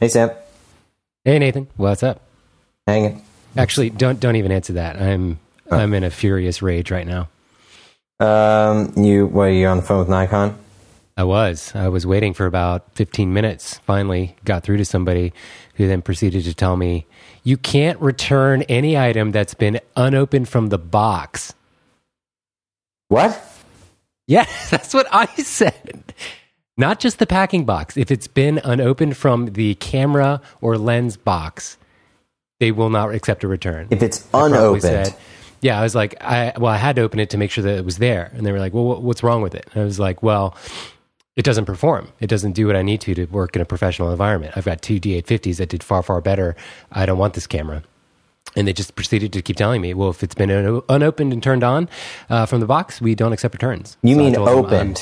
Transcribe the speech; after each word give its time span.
Hey, 0.00 0.08
Sam. 0.08 0.30
Hey 1.24 1.38
Nathan, 1.38 1.66
what's 1.76 2.02
up? 2.02 2.22
Hanging. 2.86 3.22
Actually, 3.56 3.90
don't 3.90 4.20
don't 4.20 4.36
even 4.36 4.52
answer 4.52 4.74
that. 4.74 5.00
I'm 5.00 5.38
Oh. 5.70 5.76
I'm 5.76 5.92
in 5.92 6.02
a 6.02 6.10
furious 6.10 6.62
rage 6.62 6.90
right 6.90 7.06
now. 7.06 7.28
Um, 8.20 8.92
you, 8.96 9.26
were 9.26 9.50
you 9.50 9.66
on 9.66 9.76
the 9.76 9.82
phone 9.82 9.98
with 9.98 10.08
Nikon? 10.08 10.58
I 11.16 11.24
was. 11.24 11.72
I 11.74 11.88
was 11.88 12.06
waiting 12.06 12.32
for 12.32 12.46
about 12.46 12.86
15 12.94 13.34
minutes. 13.34 13.78
Finally 13.86 14.34
got 14.44 14.62
through 14.62 14.78
to 14.78 14.84
somebody 14.86 15.34
who 15.74 15.86
then 15.86 16.00
proceeded 16.00 16.44
to 16.44 16.54
tell 16.54 16.76
me, 16.76 17.06
"You 17.42 17.56
can't 17.58 18.00
return 18.00 18.62
any 18.62 18.96
item 18.96 19.32
that's 19.32 19.54
been 19.54 19.80
unopened 19.96 20.48
from 20.48 20.68
the 20.68 20.78
box." 20.78 21.52
What? 23.08 23.38
Yeah, 24.26 24.46
that's 24.70 24.94
what 24.94 25.06
I 25.10 25.26
said. 25.26 26.14
Not 26.78 27.00
just 27.00 27.18
the 27.18 27.26
packing 27.26 27.64
box. 27.64 27.96
If 27.96 28.10
it's 28.10 28.28
been 28.28 28.58
unopened 28.64 29.16
from 29.16 29.46
the 29.54 29.74
camera 29.74 30.40
or 30.60 30.78
lens 30.78 31.16
box, 31.16 31.76
they 32.60 32.70
will 32.70 32.88
not 32.88 33.12
accept 33.12 33.42
a 33.44 33.48
return. 33.48 33.88
If 33.90 34.02
it's 34.02 34.26
I 34.32 34.46
unopened. 34.46 34.82
said- 34.82 35.14
yeah, 35.60 35.78
I 35.78 35.82
was 35.82 35.96
like, 35.96 36.14
I 36.22 36.52
well, 36.56 36.72
I 36.72 36.76
had 36.76 36.94
to 36.96 37.02
open 37.02 37.18
it 37.18 37.30
to 37.30 37.36
make 37.36 37.50
sure 37.50 37.64
that 37.64 37.76
it 37.78 37.84
was 37.84 37.98
there, 37.98 38.30
and 38.34 38.46
they 38.46 38.52
were 38.52 38.60
like, 38.60 38.72
"Well, 38.72 39.02
what's 39.02 39.24
wrong 39.24 39.42
with 39.42 39.56
it?" 39.56 39.68
And 39.74 39.82
I 39.82 39.84
was 39.84 39.98
like, 39.98 40.22
"Well, 40.22 40.54
it 41.34 41.44
doesn't 41.44 41.64
perform. 41.64 42.12
It 42.20 42.28
doesn't 42.28 42.52
do 42.52 42.68
what 42.68 42.76
I 42.76 42.82
need 42.82 43.00
to 43.02 43.14
to 43.14 43.24
work 43.26 43.56
in 43.56 43.62
a 43.62 43.64
professional 43.64 44.12
environment. 44.12 44.52
I've 44.56 44.64
got 44.64 44.82
two 44.82 45.00
D850s 45.00 45.56
that 45.56 45.68
did 45.68 45.82
far 45.82 46.04
far 46.04 46.20
better. 46.20 46.54
I 46.92 47.06
don't 47.06 47.18
want 47.18 47.34
this 47.34 47.48
camera." 47.48 47.82
And 48.54 48.68
they 48.68 48.72
just 48.72 48.94
proceeded 48.94 49.32
to 49.32 49.42
keep 49.42 49.56
telling 49.56 49.80
me, 49.82 49.94
"Well, 49.94 50.10
if 50.10 50.22
it's 50.22 50.36
been 50.36 50.50
un- 50.52 50.82
unopened 50.88 51.32
and 51.32 51.42
turned 51.42 51.64
on 51.64 51.88
uh, 52.30 52.46
from 52.46 52.60
the 52.60 52.66
box, 52.66 53.00
we 53.00 53.16
don't 53.16 53.32
accept 53.32 53.52
returns." 53.52 53.96
You 54.04 54.14
I 54.14 54.18
mean 54.18 54.34
told 54.34 54.70
them 54.70 54.94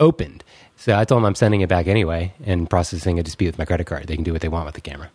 opened. 0.00 0.42
So 0.80 0.96
I 0.98 1.04
told 1.04 1.18
them 1.20 1.26
I'm 1.26 1.34
sending 1.34 1.60
it 1.60 1.68
back 1.68 1.86
anyway 1.86 2.32
and 2.44 2.68
processing 2.68 3.18
a 3.18 3.22
dispute 3.22 3.48
with 3.48 3.58
my 3.58 3.66
credit 3.66 3.86
card. 3.86 4.06
They 4.06 4.14
can 4.14 4.24
do 4.24 4.32
what 4.32 4.40
they 4.40 4.48
want 4.48 4.64
with 4.66 4.74
the 4.74 4.80
camera. 4.80 5.10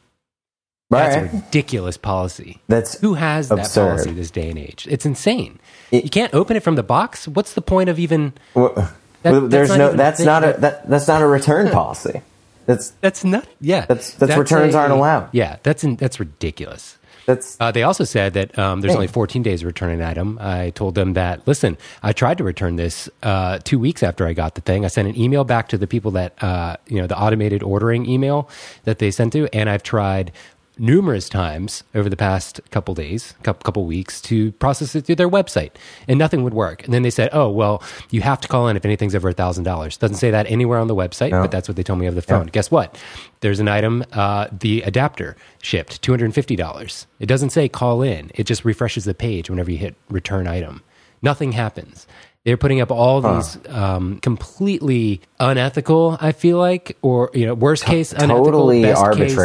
That's 0.92 1.16
Right. 1.16 1.34
a 1.34 1.36
ridiculous 1.38 1.98
policy. 1.98 2.62
That's 2.68 3.00
Who 3.00 3.16
has 3.16 3.50
that 3.50 3.58
Absurd. 3.60 3.90
policy 3.98 4.12
this 4.12 4.30
day 4.30 4.50
and 4.52 4.60
age? 4.60 4.88
It's 4.90 5.06
insane. 5.08 5.58
It- 5.90 6.04
you 6.04 6.10
can't 6.12 6.32
open 6.36 6.56
it 6.56 6.62
from 6.62 6.76
the 6.76 6.84
box. 6.84 7.28
What's 7.28 7.54
the 7.54 7.62
point 7.64 7.90
of 7.90 7.98
even? 7.98 8.34
Well, 8.54 8.74
That- 8.76 8.94
that's 9.24 9.48
there's 9.48 9.76
no. 9.76 9.92
That's 9.94 10.20
not 10.20 10.44
a. 10.44 10.54
That, 10.60 10.88
that's 10.88 11.08
not 11.08 11.24
a 11.24 11.28
return 11.28 11.70
policy. 11.72 12.22
That's 12.68 12.94
That's 13.02 13.24
not. 13.24 13.48
Yeah, 13.60 13.82
That's- 13.88 14.12
that's 14.14 14.38
returns 14.38 14.76
aren't 14.76 14.94
allowed. 14.94 15.30
Yeah, 15.32 15.58
that's 15.64 15.84
in, 15.84 15.96
that's 15.96 16.20
ridiculous. 16.20 16.98
That's. 17.26 17.58
Uh, 17.60 17.72
they 17.72 17.84
also 17.84 18.04
said 18.04 18.34
that 18.34 18.58
um, 18.58 18.82
there's 18.82 18.94
only 18.96 19.08
14 19.08 19.44
days 19.44 19.62
to 19.62 19.66
return 19.66 19.92
an 19.92 20.02
item. 20.02 20.38
I 20.42 20.70
told 20.72 20.96
them 20.96 21.14
that, 21.14 21.48
listen, 21.48 21.78
I 22.04 22.14
tried 22.14 22.38
to 22.38 22.44
return 22.44 22.76
this 22.76 23.10
uh, 23.24 23.60
two 23.64 23.80
weeks 23.80 24.04
after 24.04 24.28
I 24.28 24.34
got 24.34 24.56
the 24.56 24.62
thing. 24.62 24.86
I 24.86 24.88
sent 24.88 25.08
an 25.08 25.20
email 25.20 25.44
back 25.44 25.68
to 25.70 25.78
the 25.78 25.88
people 25.88 26.12
that, 26.12 26.42
uh, 26.44 26.78
you 26.88 27.00
know, 27.02 27.08
the 27.08 27.18
automated 27.18 27.64
ordering 27.64 28.06
email 28.06 28.50
that 28.84 29.00
they 29.00 29.12
sent 29.12 29.34
to, 29.34 29.48
and 29.54 29.70
I've 29.70 29.84
tried 29.84 30.32
numerous 30.78 31.30
times 31.30 31.84
over 31.94 32.10
the 32.10 32.18
past 32.18 32.60
couple 32.72 32.94
days, 32.94 33.34
couple, 33.44 33.86
weeks 33.86 34.22
to 34.22 34.52
process 34.54 34.96
it 34.96 35.06
through 35.06 35.16
their 35.16 35.30
website, 35.30 35.72
and 36.08 36.18
nothing 36.18 36.44
would 36.44 36.54
work. 36.54 36.84
And 36.84 36.94
then 36.94 37.02
they 37.04 37.10
said, 37.10 37.30
oh, 37.34 37.50
well, 37.50 37.84
you 38.10 38.22
have 38.22 38.42
to 38.42 38.48
call 38.48 38.68
in 38.68 38.76
if 38.78 38.86
anything's 38.86 39.16
over 39.16 39.30
a 39.30 39.34
$1,000. 39.34 40.00
Doesn't 40.00 40.18
say 40.18 40.32
that 40.32 40.50
anywhere 40.50 40.80
on 40.80 40.88
the 40.88 40.96
website, 40.96 41.32
No. 41.32 41.42
but 41.42 41.52
that's 41.52 41.68
what 41.68 41.76
they 41.76 41.84
told 41.84 42.00
me 42.00 42.08
over 42.08 42.16
the 42.16 42.22
phone. 42.22 42.48
Guess 42.48 42.72
what? 42.72 42.98
There's 43.42 43.60
an 43.60 43.68
item, 43.68 44.04
uh, 44.14 44.48
the 44.52 44.82
adapter 44.84 45.36
shipped, 45.62 46.02
$250. 46.02 47.06
It 47.20 47.26
doesn't 47.28 47.52
say 47.52 47.70
call 47.70 48.02
in, 48.02 48.32
it 48.36 48.46
just 48.46 48.66
refreshes 48.66 49.06
the 49.06 49.14
page 49.14 49.50
whenever 49.50 49.72
you 49.72 49.78
hit 49.78 49.96
return 50.10 50.48
item. 50.48 50.82
Nothing 51.22 51.52
happens. 51.54 52.08
They're 52.44 52.58
putting 52.58 52.80
up 52.80 52.92
all 52.92 53.22
these 53.22 53.58
um, 53.70 54.20
completely 54.20 55.22
unethical, 55.40 56.16
I 56.22 56.32
feel 56.32 56.60
like, 56.60 56.96
or 57.02 57.32
you 57.34 57.48
know, 57.48 57.56
worst 57.56 57.86
case, 57.86 58.14
unethical, 58.14 58.46
totally 58.46 58.84
best 58.84 59.04
case, 59.14 59.36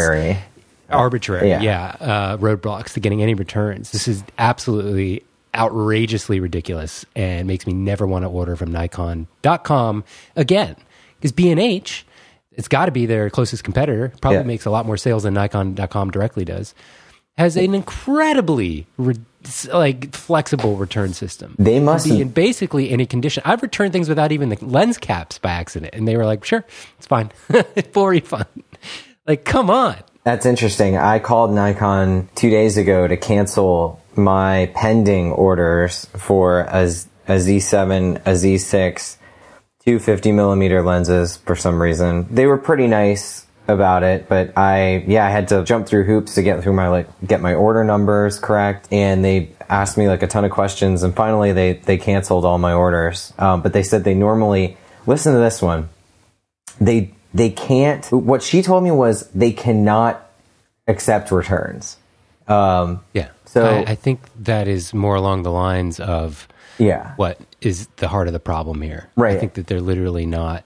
arbitrary. 0.93 1.53
arbitrary, 1.53 1.65
Yeah. 1.65 1.97
yeah, 2.01 2.07
uh, 2.07 2.37
roadblocks 2.39 2.93
to 2.95 3.01
getting 3.01 3.23
any 3.23 3.35
returns. 3.35 3.91
This 3.93 4.09
is 4.09 4.23
absolutely 4.39 5.23
outrageously 5.55 6.41
ridiculous 6.41 7.05
and 7.17 7.47
makes 7.47 7.67
me 7.67 7.73
never 7.73 8.07
want 8.07 8.25
to 8.25 8.29
order 8.29 8.55
from 8.57 8.71
Nikon.com 8.73 10.05
again. 10.37 10.77
Because 11.19 11.33
B&H, 11.33 12.07
it's 12.53 12.69
got 12.69 12.87
to 12.87 12.93
be 12.93 13.07
their 13.07 13.29
closest 13.31 13.65
competitor, 13.65 14.13
probably 14.21 14.39
Yeah. 14.39 14.45
makes 14.45 14.65
a 14.67 14.71
lot 14.71 14.87
more 14.87 14.97
sales 14.97 15.25
than 15.25 15.35
Nikon.com 15.35 16.11
directly 16.11 16.45
does, 16.45 16.75
has 17.37 17.57
an 17.57 17.75
incredibly 17.75 18.87
re- 18.99 19.17
like 19.73 20.15
flexible 20.15 20.77
return 20.77 21.15
system. 21.15 21.55
They 21.59 21.81
must- 21.81 22.07
be 22.07 22.21
in 22.21 22.29
basically 22.29 22.91
any 22.91 23.07
condition. 23.07 23.43
I've 23.47 23.63
returned 23.63 23.93
things 23.93 24.09
without 24.09 24.33
even 24.33 24.51
the 24.51 24.59
lens 24.65 24.99
caps 24.99 25.39
by 25.39 25.51
accident, 25.51 25.95
and 25.95 26.07
they 26.07 26.17
were 26.17 26.27
like, 26.27 26.45
"Sure, 26.45 26.63
it's 26.99 27.07
fine, 27.07 27.31
full 27.93 28.07
refund." 28.09 28.45
Like, 29.27 29.45
come 29.45 29.71
on. 29.71 29.97
That's 30.25 30.45
interesting. 30.45 30.97
I 30.97 31.19
called 31.19 31.53
Nikon 31.53 32.29
two 32.35 32.51
days 32.51 32.77
ago 32.77 33.07
to 33.07 33.17
cancel 33.17 34.01
my 34.17 34.71
pending 34.75 35.33
orders 35.33 36.05
for 36.17 36.61
a, 36.61 36.85
a 36.85 37.37
Z7, 37.37 38.17
a 38.17 38.31
Z6, 38.31 39.17
two 39.85 39.99
50 39.99 40.33
millimeter 40.33 40.83
lenses 40.83 41.39
for 41.39 41.57
some 41.57 41.81
reason. 41.81 42.27
They 42.31 42.47
were 42.47 42.59
pretty 42.59 42.87
nice 42.87 43.47
about 43.67 44.03
it, 44.03 44.29
but 44.29 44.59
I, 44.59 45.05
yeah, 45.07 45.25
I 45.25 45.31
had 45.31 45.49
to 45.49 45.65
jump 45.65 45.87
through 45.87 46.05
hoops 46.05 46.35
to 46.35 46.43
get 46.43 46.63
through 46.63 46.75
my, 46.75 46.89
like, 46.89 47.09
get 47.27 47.41
my 47.41 47.55
order 47.55 47.85
numbers 47.85 48.39
correct. 48.39 48.89
And 48.93 49.25
they 49.25 49.53
asked 49.69 49.97
me 49.97 50.09
like 50.09 50.23
a 50.23 50.27
ton 50.27 50.45
of 50.45 50.51
questions 50.51 51.03
and 51.03 51.15
finally 51.15 51.53
they, 51.53 51.75
they 51.75 51.97
canceled 51.97 52.45
all 52.45 52.59
my 52.59 52.73
orders. 52.75 53.33
Um, 53.39 53.63
but 53.63 53.73
they 53.73 53.85
said 53.85 54.05
they 54.05 54.15
normally, 54.15 54.77
listen 55.07 55.33
to 55.33 55.39
this 55.39 55.63
one 55.63 55.89
they 56.81 57.13
they 57.35 57.51
can't 57.51 58.11
what 58.13 58.43
she 58.43 58.63
told 58.63 58.83
me 58.85 58.91
was 58.91 59.29
they 59.31 59.53
cannot 59.53 60.29
accept 60.89 61.31
returns 61.31 61.97
um 62.49 63.01
Yeah. 63.15 63.29
So- 63.45 63.65
I, 63.65 63.93
I 63.93 63.95
think 63.95 64.21
that 64.39 64.67
is 64.69 64.93
more 64.95 65.15
along 65.17 65.43
the 65.43 65.53
lines 65.53 66.01
of 66.01 66.49
yeah 66.79 67.15
what 67.17 67.39
is 67.61 67.87
the 67.97 68.09
heart 68.09 68.27
of 68.27 68.33
the 68.33 68.41
problem 68.41 68.81
here. 68.83 69.11
Right. 69.17 69.37
I 69.37 69.41
think 69.41 69.55
that 69.55 69.67
they're 69.67 69.81
literally 69.83 70.25
not 70.27 70.65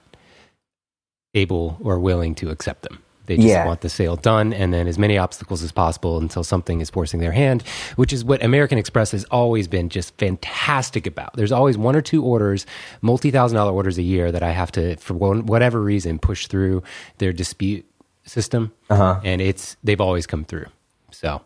able 1.33 1.77
or 1.83 1.99
willing 1.99 2.33
to 2.35 2.49
accept 2.49 2.83
them. 2.83 3.01
They 3.25 3.35
just 3.37 3.47
Yeah. 3.47 3.65
want 3.65 3.81
the 3.81 3.89
sale 3.89 4.15
done 4.15 4.53
and 4.53 4.73
then 4.73 4.87
as 4.87 4.97
many 4.97 5.17
obstacles 5.17 5.63
as 5.63 5.71
possible 5.71 6.17
until 6.17 6.43
something 6.43 6.81
is 6.81 6.89
forcing 6.89 7.19
their 7.19 7.31
hand, 7.31 7.63
which 7.95 8.13
is 8.13 8.23
what 8.23 8.43
American 8.43 8.77
Express 8.77 9.11
has 9.11 9.23
always 9.25 9.67
been 9.67 9.89
just 9.89 10.17
fantastic 10.17 11.07
about. 11.07 11.33
There's 11.35 11.51
always 11.51 11.77
one 11.77 11.95
or 11.95 12.01
two 12.01 12.23
orders, 12.23 12.65
multi 13.01 13.31
thousand 13.31 13.55
dollar 13.57 13.71
orders 13.73 13.97
a 13.97 14.03
year 14.03 14.31
that 14.31 14.43
I 14.43 14.51
have 14.51 14.71
to, 14.73 14.95
for 14.97 15.13
one, 15.13 15.45
whatever 15.45 15.81
reason, 15.81 16.19
push 16.19 16.47
through 16.47 16.83
their 17.17 17.33
dispute 17.33 17.85
system. 18.25 18.71
Uh-huh. 18.89 19.19
And 19.23 19.41
it's, 19.41 19.77
they've 19.83 20.01
always 20.01 20.25
come 20.27 20.45
through. 20.45 20.65
So, 21.11 21.41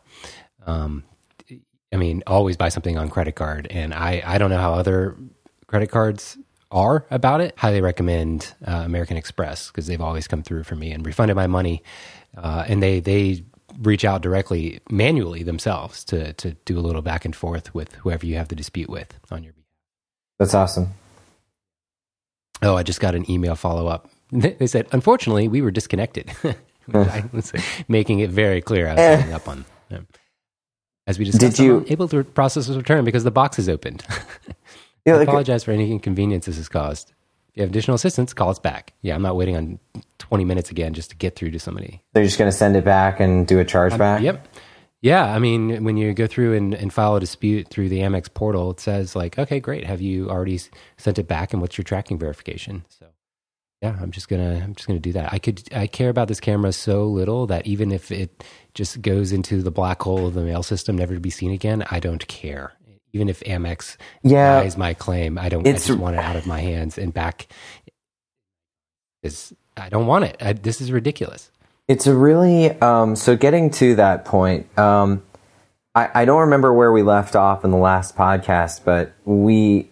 um, 0.66 1.04
I 1.92 1.98
mean, 1.98 2.24
always 2.28 2.56
buy 2.58 2.70
something 2.70 2.98
on 2.98 3.10
credit 3.10 3.36
card. 3.36 3.68
And 3.70 3.94
I, 3.94 4.22
I 4.26 4.38
don't 4.38 4.50
know 4.50 4.58
how 4.60 4.74
other 4.74 5.16
credit 5.68 5.90
cards 5.92 6.38
are 6.72 7.06
about 7.12 7.42
it. 7.42 7.54
Highly 7.58 7.82
recommend 7.82 8.54
uh, 8.66 8.82
American 8.86 9.18
Express 9.18 9.68
because 9.68 9.88
they've 9.88 10.02
always 10.02 10.28
come 10.28 10.44
through 10.44 10.64
for 10.64 10.76
me 10.76 10.92
and 10.92 11.06
refunded 11.06 11.36
my 11.36 11.48
money. 11.48 11.84
Uh, 12.38 12.64
and 12.68 12.82
they, 12.84 13.00
they 13.00 13.44
reach 13.80 14.06
out 14.06 14.22
directly 14.22 14.80
manually 14.90 15.42
themselves 15.44 16.04
to, 16.06 16.34
to 16.34 16.52
do 16.66 16.78
a 16.78 16.82
little 16.82 17.02
back 17.02 17.26
and 17.26 17.36
forth 17.36 17.74
with 17.74 17.94
whoever 17.96 18.26
you 18.26 18.36
have 18.36 18.48
the 18.50 18.56
dispute 18.56 18.90
with 18.90 19.20
on 19.32 19.44
your 19.44 19.54
behalf. 19.54 19.68
that's 20.40 20.54
awesome 20.54 20.90
Oh, 22.62 22.76
I 22.76 22.84
just 22.84 23.00
got 23.00 23.16
an 23.16 23.30
email 23.32 23.56
follow 23.56 23.88
up. 23.88 24.10
They 24.32 24.68
said, 24.68 24.88
unfortunately, 24.92 25.48
we 25.48 25.62
were 25.62 25.72
disconnected. 25.72 26.30
Making 27.88 28.20
it 28.20 28.30
very 28.32 28.62
clear 28.62 28.88
I 28.88 28.92
was 28.92 29.00
Eh. 29.00 29.16
hanging 29.18 29.34
up 29.34 29.48
on 29.48 29.66
them. 29.90 30.08
As 31.08 31.18
we 31.18 31.26
discussed, 31.26 31.56
Did 31.58 31.64
you- 31.64 31.78
I'm 31.80 31.86
able 31.90 32.08
to 32.10 32.24
process 32.24 32.68
this 32.68 32.76
return 32.78 33.06
because 33.06 33.24
the 33.24 33.32
box 33.32 33.58
is 33.60 33.70
opened. 33.70 34.06
yeah, 35.06 35.16
I 35.16 35.18
like, 35.18 35.28
apologize 35.28 35.64
for 35.64 35.72
any 35.72 35.92
inconvenience 35.92 36.46
this 36.46 36.58
has 36.58 36.70
caused. 36.70 37.14
If 37.50 37.58
you 37.58 37.62
have 37.62 37.70
additional 37.70 37.96
assistance, 37.96 38.34
call 38.34 38.50
us 38.50 38.60
back. 38.60 38.94
Yeah, 39.02 39.16
I'm 39.16 39.22
not 39.22 39.36
waiting 39.36 39.56
on 39.56 39.80
20 40.20 40.46
minutes 40.46 40.70
again 40.70 40.94
just 40.94 41.10
to 41.12 41.16
get 41.16 41.36
through 41.36 41.52
to 41.52 41.60
somebody. 41.60 42.02
they're 42.14 42.24
just 42.24 42.38
going 42.38 42.50
to 42.52 42.56
send 42.56 42.76
it 42.76 42.86
back 42.86 43.20
and 43.20 43.48
do 43.48 43.60
a 43.60 43.66
chargeback 43.66 44.22
Yep. 44.22 44.48
Yeah, 45.02 45.24
I 45.24 45.40
mean, 45.40 45.86
when 45.86 45.96
you 45.96 46.14
go 46.14 46.28
through 46.28 46.56
and, 46.56 46.74
and 46.74 46.92
file 46.92 47.16
a 47.16 47.20
dispute 47.22 47.70
through 47.70 47.88
the 47.88 48.00
Amex 48.00 48.34
portal, 48.34 48.72
it 48.72 48.82
says 48.82 49.16
like, 49.16 49.40
okay, 49.40 49.60
great. 49.62 49.86
Have 49.86 50.02
you 50.02 50.30
already 50.30 50.60
sent 50.98 51.18
it 51.18 51.28
back, 51.28 51.54
and 51.54 51.62
what's 51.62 51.78
your 51.78 51.86
tracking 51.86 52.20
verification? 52.20 52.84
So, 52.90 53.06
yeah, 53.82 53.96
I'm 54.02 54.12
just 54.12 54.28
gonna 54.28 54.62
I'm 54.62 54.76
just 54.76 54.88
gonna 54.88 55.00
do 55.00 55.14
that. 55.14 55.32
I 55.32 55.40
could 55.40 55.64
I 55.74 55.88
care 55.88 56.10
about 56.10 56.28
this 56.28 56.42
camera 56.42 56.74
so 56.74 57.06
little 57.06 57.48
that 57.48 57.66
even 57.66 57.94
if 57.94 58.12
it 58.12 58.44
just 58.74 59.02
goes 59.02 59.32
into 59.32 59.62
the 59.62 59.72
black 59.72 60.02
hole 60.02 60.28
of 60.28 60.34
the 60.34 60.42
mail 60.42 60.64
system, 60.64 60.98
never 60.98 61.14
to 61.14 61.22
be 61.22 61.30
seen 61.30 61.52
again, 61.52 61.86
I 61.90 62.02
don't 62.02 62.28
care. 62.28 62.74
Even 63.14 63.28
if 63.30 63.40
Amex 63.42 63.98
Yeah. 64.24 64.60
denies 64.60 64.78
my 64.78 64.94
claim, 64.94 65.38
I 65.38 65.50
don't. 65.50 65.68
I 65.68 65.72
just 65.74 65.90
want 65.92 66.16
it 66.16 66.20
out 66.20 66.36
of 66.36 66.46
my 66.46 66.60
hands 66.60 66.98
and 66.98 67.14
back. 67.14 67.48
Is 69.24 69.54
I 69.76 69.90
don't 69.90 70.08
want 70.08 70.26
it. 70.26 70.38
I, 70.42 70.54
this 70.54 70.80
is 70.82 70.92
ridiculous. 70.92 71.52
It's 71.88 72.06
a 72.08 72.16
really 72.16 72.70
um, 72.82 73.16
so 73.16 73.36
getting 73.36 73.72
to 73.72 73.96
that 73.96 74.26
point. 74.26 74.78
Um, 74.78 75.24
I, 75.96 76.10
I 76.14 76.26
don't 76.26 76.42
remember 76.42 76.72
where 76.74 76.92
we 76.92 77.02
left 77.02 77.36
off 77.36 77.66
in 77.66 77.72
the 77.72 77.78
last 77.78 78.16
podcast, 78.16 78.82
but 78.86 79.12
we 79.26 79.90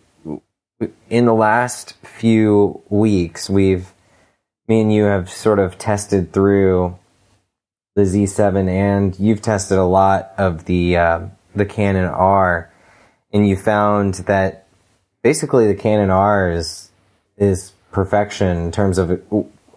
in 1.10 1.26
the 1.26 1.34
last 1.34 1.94
few 2.04 2.82
weeks 2.90 3.50
we've 3.50 3.92
me 4.68 4.82
and 4.82 4.94
you 4.94 5.06
have 5.06 5.30
sort 5.30 5.60
of 5.60 5.78
tested 5.78 6.32
through 6.34 6.98
the 7.96 8.04
Z7, 8.04 8.70
and 8.70 9.18
you've 9.20 9.42
tested 9.42 9.78
a 9.80 9.86
lot 9.86 10.34
of 10.38 10.66
the 10.66 10.98
uh, 10.98 11.22
the 11.56 11.66
Canon 11.66 12.06
R, 12.06 12.72
and 13.38 13.48
you 13.48 13.56
found 13.56 14.16
that 14.16 14.68
basically 15.22 15.68
the 15.68 15.76
Canon 15.76 16.10
R 16.10 16.52
is 16.52 16.92
is 17.38 17.74
perfection 17.92 18.58
in 18.58 18.72
terms 18.72 18.98
of 18.98 19.22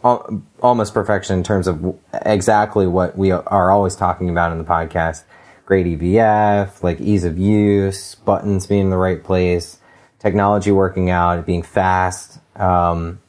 almost 0.03 0.95
perfection 0.95 1.39
in 1.39 1.45
terms 1.45 1.67
of 1.67 1.99
exactly 2.25 2.87
what 2.87 3.17
we 3.17 3.31
are 3.31 3.71
always 3.71 3.95
talking 3.95 4.31
about 4.31 4.53
in 4.53 4.59
the 4.59 4.65
podcast. 4.65 5.25
Great 5.67 5.87
EVF, 5.87 6.83
like 6.83 7.01
ease 7.01 7.25
of 7.25 7.39
use, 7.39 8.15
buttons 8.17 8.67
being 8.67 8.83
in 8.83 8.91
the 8.91 8.97
right 8.97 9.23
place, 9.23 9.79
technology 10.19 10.73
working 10.73 11.11
out, 11.11 11.47
being 11.47 11.63
fast. 11.63 12.41
Um, 12.57 13.21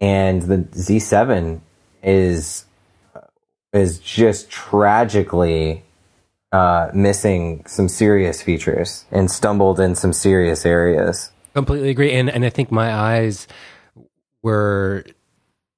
and 0.00 0.42
the 0.42 0.58
Z7 0.58 1.60
is 2.02 2.64
is 3.72 3.98
just 3.98 4.48
tragically 4.50 5.82
uh, 6.54 6.88
missing 6.94 7.64
some 7.66 7.88
serious 7.88 8.40
features 8.40 9.06
and 9.10 9.28
stumbled 9.28 9.80
in 9.80 9.96
some 9.96 10.12
serious 10.12 10.64
areas. 10.64 11.32
Completely 11.52 11.90
agree, 11.90 12.12
and 12.12 12.30
and 12.30 12.44
I 12.44 12.50
think 12.50 12.70
my 12.70 12.94
eyes 12.94 13.48
were 14.40 15.04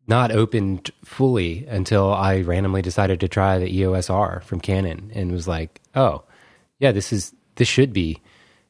not 0.06 0.30
opened 0.32 0.90
fully 1.02 1.64
until 1.66 2.12
I 2.12 2.42
randomly 2.42 2.82
decided 2.82 3.20
to 3.20 3.28
try 3.28 3.58
the 3.58 3.74
EOS 3.74 4.10
R 4.10 4.42
from 4.44 4.60
Canon 4.60 5.10
and 5.14 5.32
was 5.32 5.48
like, 5.48 5.80
oh, 5.94 6.24
yeah, 6.78 6.92
this 6.92 7.10
is 7.10 7.34
this 7.54 7.68
should 7.68 7.94
be 7.94 8.20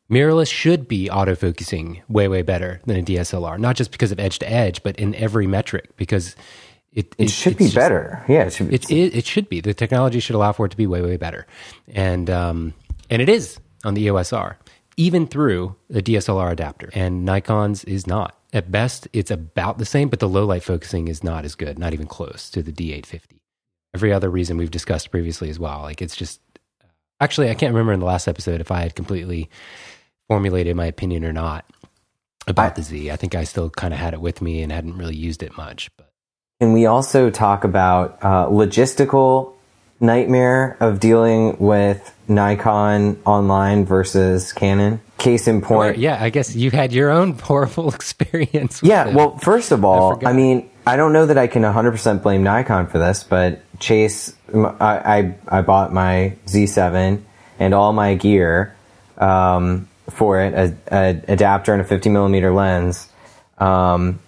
mirrorless 0.09 0.53
should 0.53 0.87
be 0.87 1.09
autofocusing 1.09 2.03
way 2.09 2.29
way 2.29 2.43
better 2.43 2.81
than 2.87 2.99
a 2.99 3.03
DSLR, 3.03 3.59
not 3.59 3.75
just 3.75 3.91
because 3.91 4.13
of 4.13 4.21
edge 4.21 4.39
to 4.39 4.49
edge, 4.49 4.81
but 4.85 4.95
in 4.95 5.13
every 5.17 5.49
metric 5.49 5.97
because 5.97 6.37
it 6.97 7.15
it, 7.19 7.27
it 7.27 7.31
should 7.31 7.57
be 7.57 7.65
just, 7.65 7.77
better. 7.77 8.25
Yeah, 8.27 8.45
it 8.45 8.55
should. 8.55 8.69
Be. 8.69 8.75
It, 8.75 8.91
it, 8.91 9.15
it 9.19 9.27
should 9.27 9.49
be. 9.49 9.61
The 9.61 9.75
technology 9.75 10.19
should 10.19 10.35
allow 10.35 10.53
for 10.53 10.67
it 10.67 10.71
to 10.71 10.77
be 10.77 10.87
way 10.87 11.03
way 11.03 11.17
better, 11.17 11.47
and 11.87 12.29
um 12.31 12.75
and 13.11 13.23
it 13.23 13.29
is 13.29 13.61
on 13.85 13.95
the 13.95 14.03
EOS 14.03 14.33
R, 14.33 14.59
even 14.97 15.27
through 15.27 15.77
the 15.89 16.03
DSLR 16.03 16.51
adapter, 16.51 16.91
and 16.95 17.25
Nikon's 17.25 17.85
is 17.85 18.07
not. 18.07 18.37
At 18.53 18.73
best, 18.73 19.07
it's 19.13 19.31
about 19.31 19.77
the 19.77 19.85
same, 19.85 20.09
but 20.09 20.21
the 20.21 20.29
low 20.29 20.47
light 20.47 20.63
focusing 20.63 21.09
is 21.09 21.23
not 21.23 21.45
as 21.45 21.55
good, 21.55 21.79
not 21.79 21.93
even 21.93 22.07
close 22.07 22.49
to 22.51 22.63
the 22.63 22.73
D850. 22.73 23.39
Every 23.95 24.13
other 24.13 24.31
reason 24.31 24.57
we've 24.57 24.71
discussed 24.71 25.11
previously 25.11 25.51
as 25.51 25.59
well. 25.59 25.83
Like 25.83 26.01
it's 26.01 26.17
just 26.17 26.41
actually, 27.21 27.51
I 27.51 27.55
can't 27.55 27.75
remember 27.75 27.93
in 27.93 28.01
the 28.01 28.07
last 28.07 28.27
episode 28.27 28.61
if 28.61 28.71
I 28.71 28.81
had 28.81 28.95
completely 28.95 29.51
formulated 30.29 30.75
my 30.77 30.87
opinion 30.87 31.25
or 31.25 31.33
not 31.33 31.67
about 32.47 32.73
I, 32.73 32.75
the 32.77 32.83
Z. 32.83 33.11
I 33.11 33.17
think 33.17 33.35
I 33.35 33.45
still 33.45 33.69
kind 33.69 33.93
of 33.93 34.01
had 34.01 34.15
it 34.15 34.21
with 34.21 34.41
me 34.41 34.63
and 34.63 34.73
hadn't 34.73 34.97
really 34.97 35.17
used 35.17 35.43
it 35.43 35.57
much. 35.57 35.91
But 35.97 36.06
can 36.61 36.73
we 36.73 36.87
also 36.87 37.29
talk 37.29 37.65
about 37.65 38.19
uh, 38.23 38.47
logistical 38.47 39.53
nightmare 40.01 40.77
of 40.81 41.01
dealing 41.01 41.59
with 41.59 42.15
Nikon 42.29 43.21
online 43.27 43.85
versus 43.85 44.53
Canon? 44.55 45.01
Case 45.19 45.49
in 45.49 45.61
point. 45.61 45.99
yeah, 45.99 46.23
I 46.23 46.31
guess 46.31 46.55
you 46.55 46.71
had 46.71 46.93
your 46.93 47.11
own 47.11 47.33
horrible 47.39 47.89
experience. 47.95 48.81
yeah, 48.83 49.05
them. 49.05 49.15
well, 49.15 49.39
first 49.39 49.71
of 49.71 49.85
all, 49.85 50.19
I, 50.25 50.31
I, 50.31 50.33
mean, 50.33 50.71
I 50.87 50.97
don't 50.97 51.13
know 51.13 51.27
that 51.27 51.37
I 51.37 51.47
can 51.47 51.63
100% 51.63 52.23
blame 52.23 52.43
Nikon 52.43 52.87
for 52.87 52.99
this, 52.99 53.23
but 53.23 53.61
Chase, 53.79 54.35
I, 54.55 55.35
I, 55.51 55.59
I 55.59 55.63
bought 55.63 55.93
my 55.93 56.37
Z7 56.47 57.21
and 57.59 57.75
all 57.75 57.93
my 57.93 58.15
gear 58.15 58.75
um, 59.19 59.89
for 60.09 60.41
it, 60.41 60.55
a, 60.55 60.77
a, 60.91 61.23
adapter 61.33 61.73
and 61.73 61.83
a 61.83 61.85
50 61.85 62.09
millimeter 62.11 62.51
lens 62.51 63.11
um, 63.59 64.21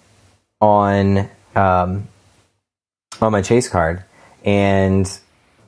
on 0.61 1.29
um, 1.55 2.07
on 3.21 3.31
my 3.31 3.41
Chase 3.41 3.67
card, 3.69 4.03
and 4.43 5.09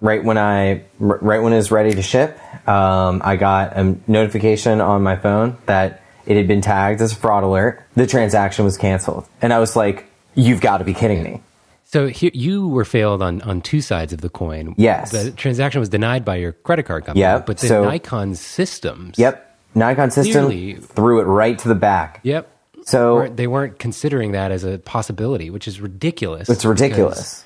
right 0.01 0.23
when 0.23 0.37
I 0.37 0.83
right 0.99 1.41
when 1.41 1.53
it 1.53 1.57
was 1.57 1.71
ready 1.71 1.93
to 1.93 2.01
ship, 2.01 2.37
um, 2.67 3.21
I 3.23 3.35
got 3.35 3.77
a 3.77 3.95
notification 4.07 4.81
on 4.81 5.03
my 5.03 5.15
phone 5.15 5.57
that 5.65 6.01
it 6.25 6.37
had 6.37 6.47
been 6.47 6.61
tagged 6.61 7.01
as 7.01 7.13
a 7.13 7.15
fraud 7.15 7.43
alert. 7.43 7.83
The 7.95 8.07
transaction 8.07 8.65
was 8.65 8.77
canceled, 8.77 9.27
and 9.41 9.53
I 9.53 9.59
was 9.59 9.75
like, 9.75 10.05
"You've 10.35 10.61
got 10.61 10.79
to 10.79 10.83
be 10.83 10.93
kidding 10.93 11.23
me!" 11.23 11.41
So 11.83 12.07
here, 12.07 12.31
you 12.33 12.69
were 12.69 12.85
failed 12.85 13.21
on, 13.21 13.41
on 13.41 13.59
two 13.59 13.81
sides 13.81 14.13
of 14.13 14.21
the 14.21 14.29
coin. 14.29 14.75
Yes, 14.77 15.11
the 15.11 15.31
transaction 15.31 15.79
was 15.79 15.89
denied 15.89 16.23
by 16.23 16.37
your 16.37 16.53
credit 16.53 16.83
card 16.83 17.05
company. 17.05 17.21
Yeah, 17.21 17.39
but 17.39 17.57
then 17.57 17.67
so, 17.67 17.83
Nikon 17.83 18.35
systems. 18.35 19.17
Yep, 19.19 19.59
Nikon 19.75 20.11
system 20.11 20.31
clearly, 20.31 20.73
threw 20.75 21.19
it 21.19 21.25
right 21.25 21.57
to 21.59 21.67
the 21.67 21.75
back. 21.75 22.19
Yep. 22.23 22.49
So 22.91 23.15
weren't, 23.15 23.37
they 23.37 23.47
weren't 23.47 23.79
considering 23.79 24.33
that 24.33 24.51
as 24.51 24.63
a 24.63 24.77
possibility, 24.79 25.49
which 25.49 25.67
is 25.67 25.81
ridiculous. 25.81 26.49
It's 26.49 26.65
ridiculous. 26.65 27.43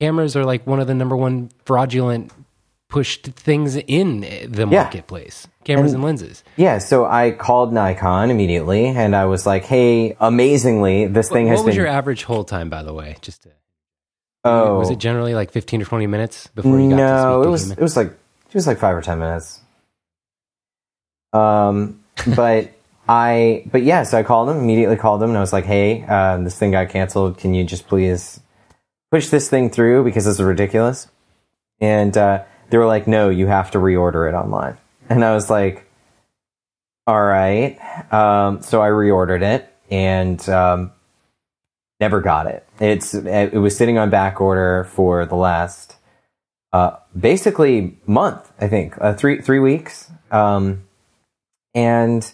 Cameras 0.00 0.36
are 0.36 0.44
like 0.44 0.66
one 0.66 0.80
of 0.80 0.86
the 0.86 0.94
number 0.94 1.16
one 1.16 1.50
fraudulent 1.64 2.32
pushed 2.88 3.26
things 3.26 3.76
in 3.76 4.20
the 4.48 4.64
marketplace 4.64 5.48
yeah. 5.48 5.64
cameras 5.64 5.92
and, 5.92 5.96
and, 5.96 6.04
lenses. 6.04 6.44
yeah 6.56 6.78
so 6.78 7.04
i 7.04 7.32
called 7.32 7.72
nikon 7.72 8.30
immediately 8.30 8.86
and 8.86 9.16
i 9.16 9.24
was 9.24 9.44
like 9.44 9.64
hey 9.64 10.16
amazingly 10.20 11.08
this 11.08 11.28
thing 11.28 11.46
what, 11.46 11.50
has 11.50 11.58
what 11.58 11.66
was 11.66 11.74
been... 11.74 11.82
your 11.82 11.88
average 11.88 12.22
hold 12.22 12.46
time 12.46 12.70
by 12.70 12.84
the 12.84 12.94
way 12.94 13.16
just 13.22 13.42
to 13.42 13.50
oh. 14.44 14.78
Was 14.78 14.90
it 14.90 14.98
generally 14.98 15.34
like 15.34 15.50
15 15.50 15.82
or 15.82 15.84
20 15.84 16.06
minutes 16.06 16.46
before 16.54 16.78
you 16.78 16.90
got 16.90 16.96
no 16.96 17.42
it 17.42 17.48
was 17.48 17.72
it 17.72 17.80
was 17.80 17.96
like 17.96 18.12
it 18.48 18.54
was 18.54 18.66
like 18.66 18.78
five 18.78 18.96
or 18.96 19.02
ten 19.02 19.18
minutes. 19.18 19.60
Um 21.32 22.02
but 22.34 22.70
i 23.08 23.62
but 23.70 23.82
yes 23.82 23.86
yeah, 23.86 24.02
so 24.02 24.18
i 24.18 24.22
called 24.22 24.48
him 24.48 24.58
immediately 24.58 24.96
called 24.96 25.22
him 25.22 25.30
and 25.30 25.38
i 25.38 25.40
was 25.40 25.52
like 25.52 25.64
hey 25.64 26.04
uh, 26.08 26.36
this 26.38 26.58
thing 26.58 26.70
got 26.70 26.88
canceled 26.88 27.38
can 27.38 27.54
you 27.54 27.64
just 27.64 27.86
please 27.86 28.40
push 29.10 29.28
this 29.28 29.48
thing 29.48 29.70
through 29.70 30.04
because 30.04 30.24
this 30.24 30.34
is 30.34 30.42
ridiculous. 30.42 31.08
And 31.80 32.16
uh, 32.16 32.44
they 32.70 32.78
were 32.78 32.86
like, 32.86 33.06
no, 33.06 33.28
you 33.28 33.46
have 33.46 33.70
to 33.72 33.78
reorder 33.78 34.28
it 34.28 34.34
online. 34.34 34.78
And 35.08 35.24
I 35.24 35.34
was 35.34 35.48
like, 35.50 35.88
all 37.06 37.22
right. 37.22 37.78
Um, 38.12 38.62
so 38.62 38.82
I 38.82 38.88
reordered 38.88 39.42
it 39.42 39.72
and 39.90 40.46
um, 40.48 40.92
never 42.00 42.20
got 42.20 42.46
it. 42.46 42.66
It's 42.80 43.14
it 43.14 43.54
was 43.54 43.76
sitting 43.76 43.98
on 43.98 44.10
back 44.10 44.40
order 44.40 44.84
for 44.90 45.24
the 45.24 45.36
last 45.36 45.96
uh, 46.72 46.96
basically 47.18 47.96
month, 48.06 48.52
I 48.60 48.66
think, 48.66 48.94
uh, 49.00 49.14
three 49.14 49.40
three 49.40 49.60
weeks. 49.60 50.10
Um, 50.32 50.82
and 51.74 52.28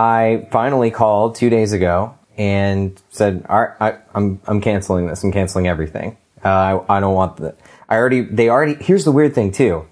I 0.00 0.48
finally 0.50 0.90
called 0.90 1.34
two 1.34 1.50
days 1.50 1.74
ago 1.74 2.16
and 2.38 2.98
said, 3.10 3.44
"All 3.50 3.60
right, 3.60 3.74
I, 3.80 3.98
I'm 4.14 4.40
I'm 4.46 4.62
canceling 4.62 5.06
this. 5.08 5.22
I'm 5.22 5.30
canceling 5.30 5.66
everything. 5.66 6.16
Uh, 6.42 6.48
I 6.48 6.96
I 6.96 7.00
don't 7.00 7.14
want 7.14 7.36
the. 7.36 7.54
I 7.86 7.96
already 7.96 8.22
they 8.22 8.48
already. 8.48 8.82
Here's 8.82 9.04
the 9.04 9.12
weird 9.12 9.34
thing 9.34 9.52
too. 9.52 9.86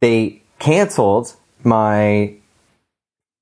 They 0.00 0.42
canceled 0.58 1.36
my 1.62 2.34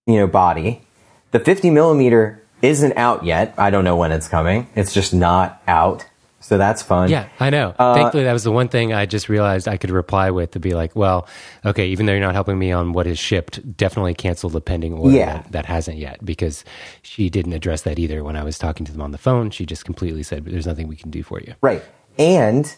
you 0.06 0.16
know 0.16 0.26
body. 0.26 0.82
The 1.30 1.38
50 1.38 1.70
millimeter 1.70 2.42
isn't 2.60 2.96
out 2.96 3.24
yet. 3.24 3.54
I 3.56 3.70
don't 3.70 3.84
know 3.84 3.96
when 3.96 4.10
it's 4.10 4.26
coming. 4.26 4.66
It's 4.74 4.92
just 4.92 5.14
not 5.14 5.62
out. 5.68 6.06
So 6.44 6.58
that's 6.58 6.82
fun. 6.82 7.08
Yeah, 7.08 7.30
I 7.40 7.48
know. 7.48 7.74
Uh, 7.78 7.94
Thankfully, 7.94 8.24
that 8.24 8.34
was 8.34 8.44
the 8.44 8.52
one 8.52 8.68
thing 8.68 8.92
I 8.92 9.06
just 9.06 9.30
realized 9.30 9.66
I 9.66 9.78
could 9.78 9.90
reply 9.90 10.30
with 10.30 10.50
to 10.50 10.60
be 10.60 10.74
like, 10.74 10.94
well, 10.94 11.26
okay, 11.64 11.86
even 11.86 12.04
though 12.04 12.12
you're 12.12 12.20
not 12.20 12.34
helping 12.34 12.58
me 12.58 12.70
on 12.70 12.92
what 12.92 13.06
is 13.06 13.18
shipped, 13.18 13.76
definitely 13.78 14.12
cancel 14.12 14.50
the 14.50 14.60
pending 14.60 14.92
order 14.92 15.16
yeah. 15.16 15.32
that, 15.38 15.52
that, 15.52 15.64
hasn't 15.64 15.96
yet 15.96 16.22
because 16.22 16.62
she 17.00 17.30
didn't 17.30 17.54
address 17.54 17.80
that 17.82 17.98
either 17.98 18.22
when 18.22 18.36
I 18.36 18.44
was 18.44 18.58
talking 18.58 18.84
to 18.84 18.92
them 18.92 19.00
on 19.00 19.10
the 19.10 19.16
phone. 19.16 19.48
She 19.52 19.64
just 19.64 19.86
completely 19.86 20.22
said, 20.22 20.44
there's 20.44 20.66
nothing 20.66 20.86
we 20.86 20.96
can 20.96 21.10
do 21.10 21.22
for 21.22 21.40
you. 21.40 21.54
Right. 21.62 21.82
And 22.18 22.76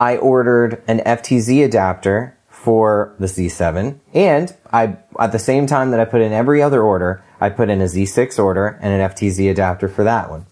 I 0.00 0.16
ordered 0.16 0.82
an 0.88 0.98
FTZ 0.98 1.64
adapter 1.64 2.36
for 2.48 3.14
the 3.20 3.26
Z7. 3.26 4.00
And 4.12 4.56
I, 4.72 4.96
at 5.20 5.30
the 5.30 5.38
same 5.38 5.68
time 5.68 5.92
that 5.92 6.00
I 6.00 6.04
put 6.04 6.20
in 6.20 6.32
every 6.32 6.60
other 6.60 6.82
order, 6.82 7.22
I 7.40 7.50
put 7.50 7.70
in 7.70 7.80
a 7.80 7.84
Z6 7.84 8.42
order 8.42 8.76
and 8.82 9.00
an 9.00 9.08
FTZ 9.08 9.52
adapter 9.52 9.88
for 9.88 10.02
that 10.02 10.30
one. 10.30 10.46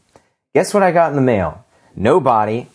Guess 0.54 0.72
what 0.72 0.84
I 0.84 0.92
got 0.92 1.10
in 1.10 1.16
the 1.16 1.22
mail? 1.22 1.65
No 1.96 2.20
body 2.20 2.68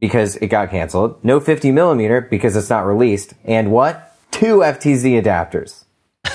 because 0.00 0.36
it 0.36 0.48
got 0.48 0.70
canceled, 0.70 1.22
no 1.24 1.40
50 1.40 1.70
millimeter 1.72 2.20
because 2.20 2.56
it's 2.56 2.70
not 2.70 2.86
released, 2.86 3.34
and 3.44 3.70
what? 3.70 4.16
Two 4.30 4.58
FTZ 4.58 5.22
adapters. 5.22 5.84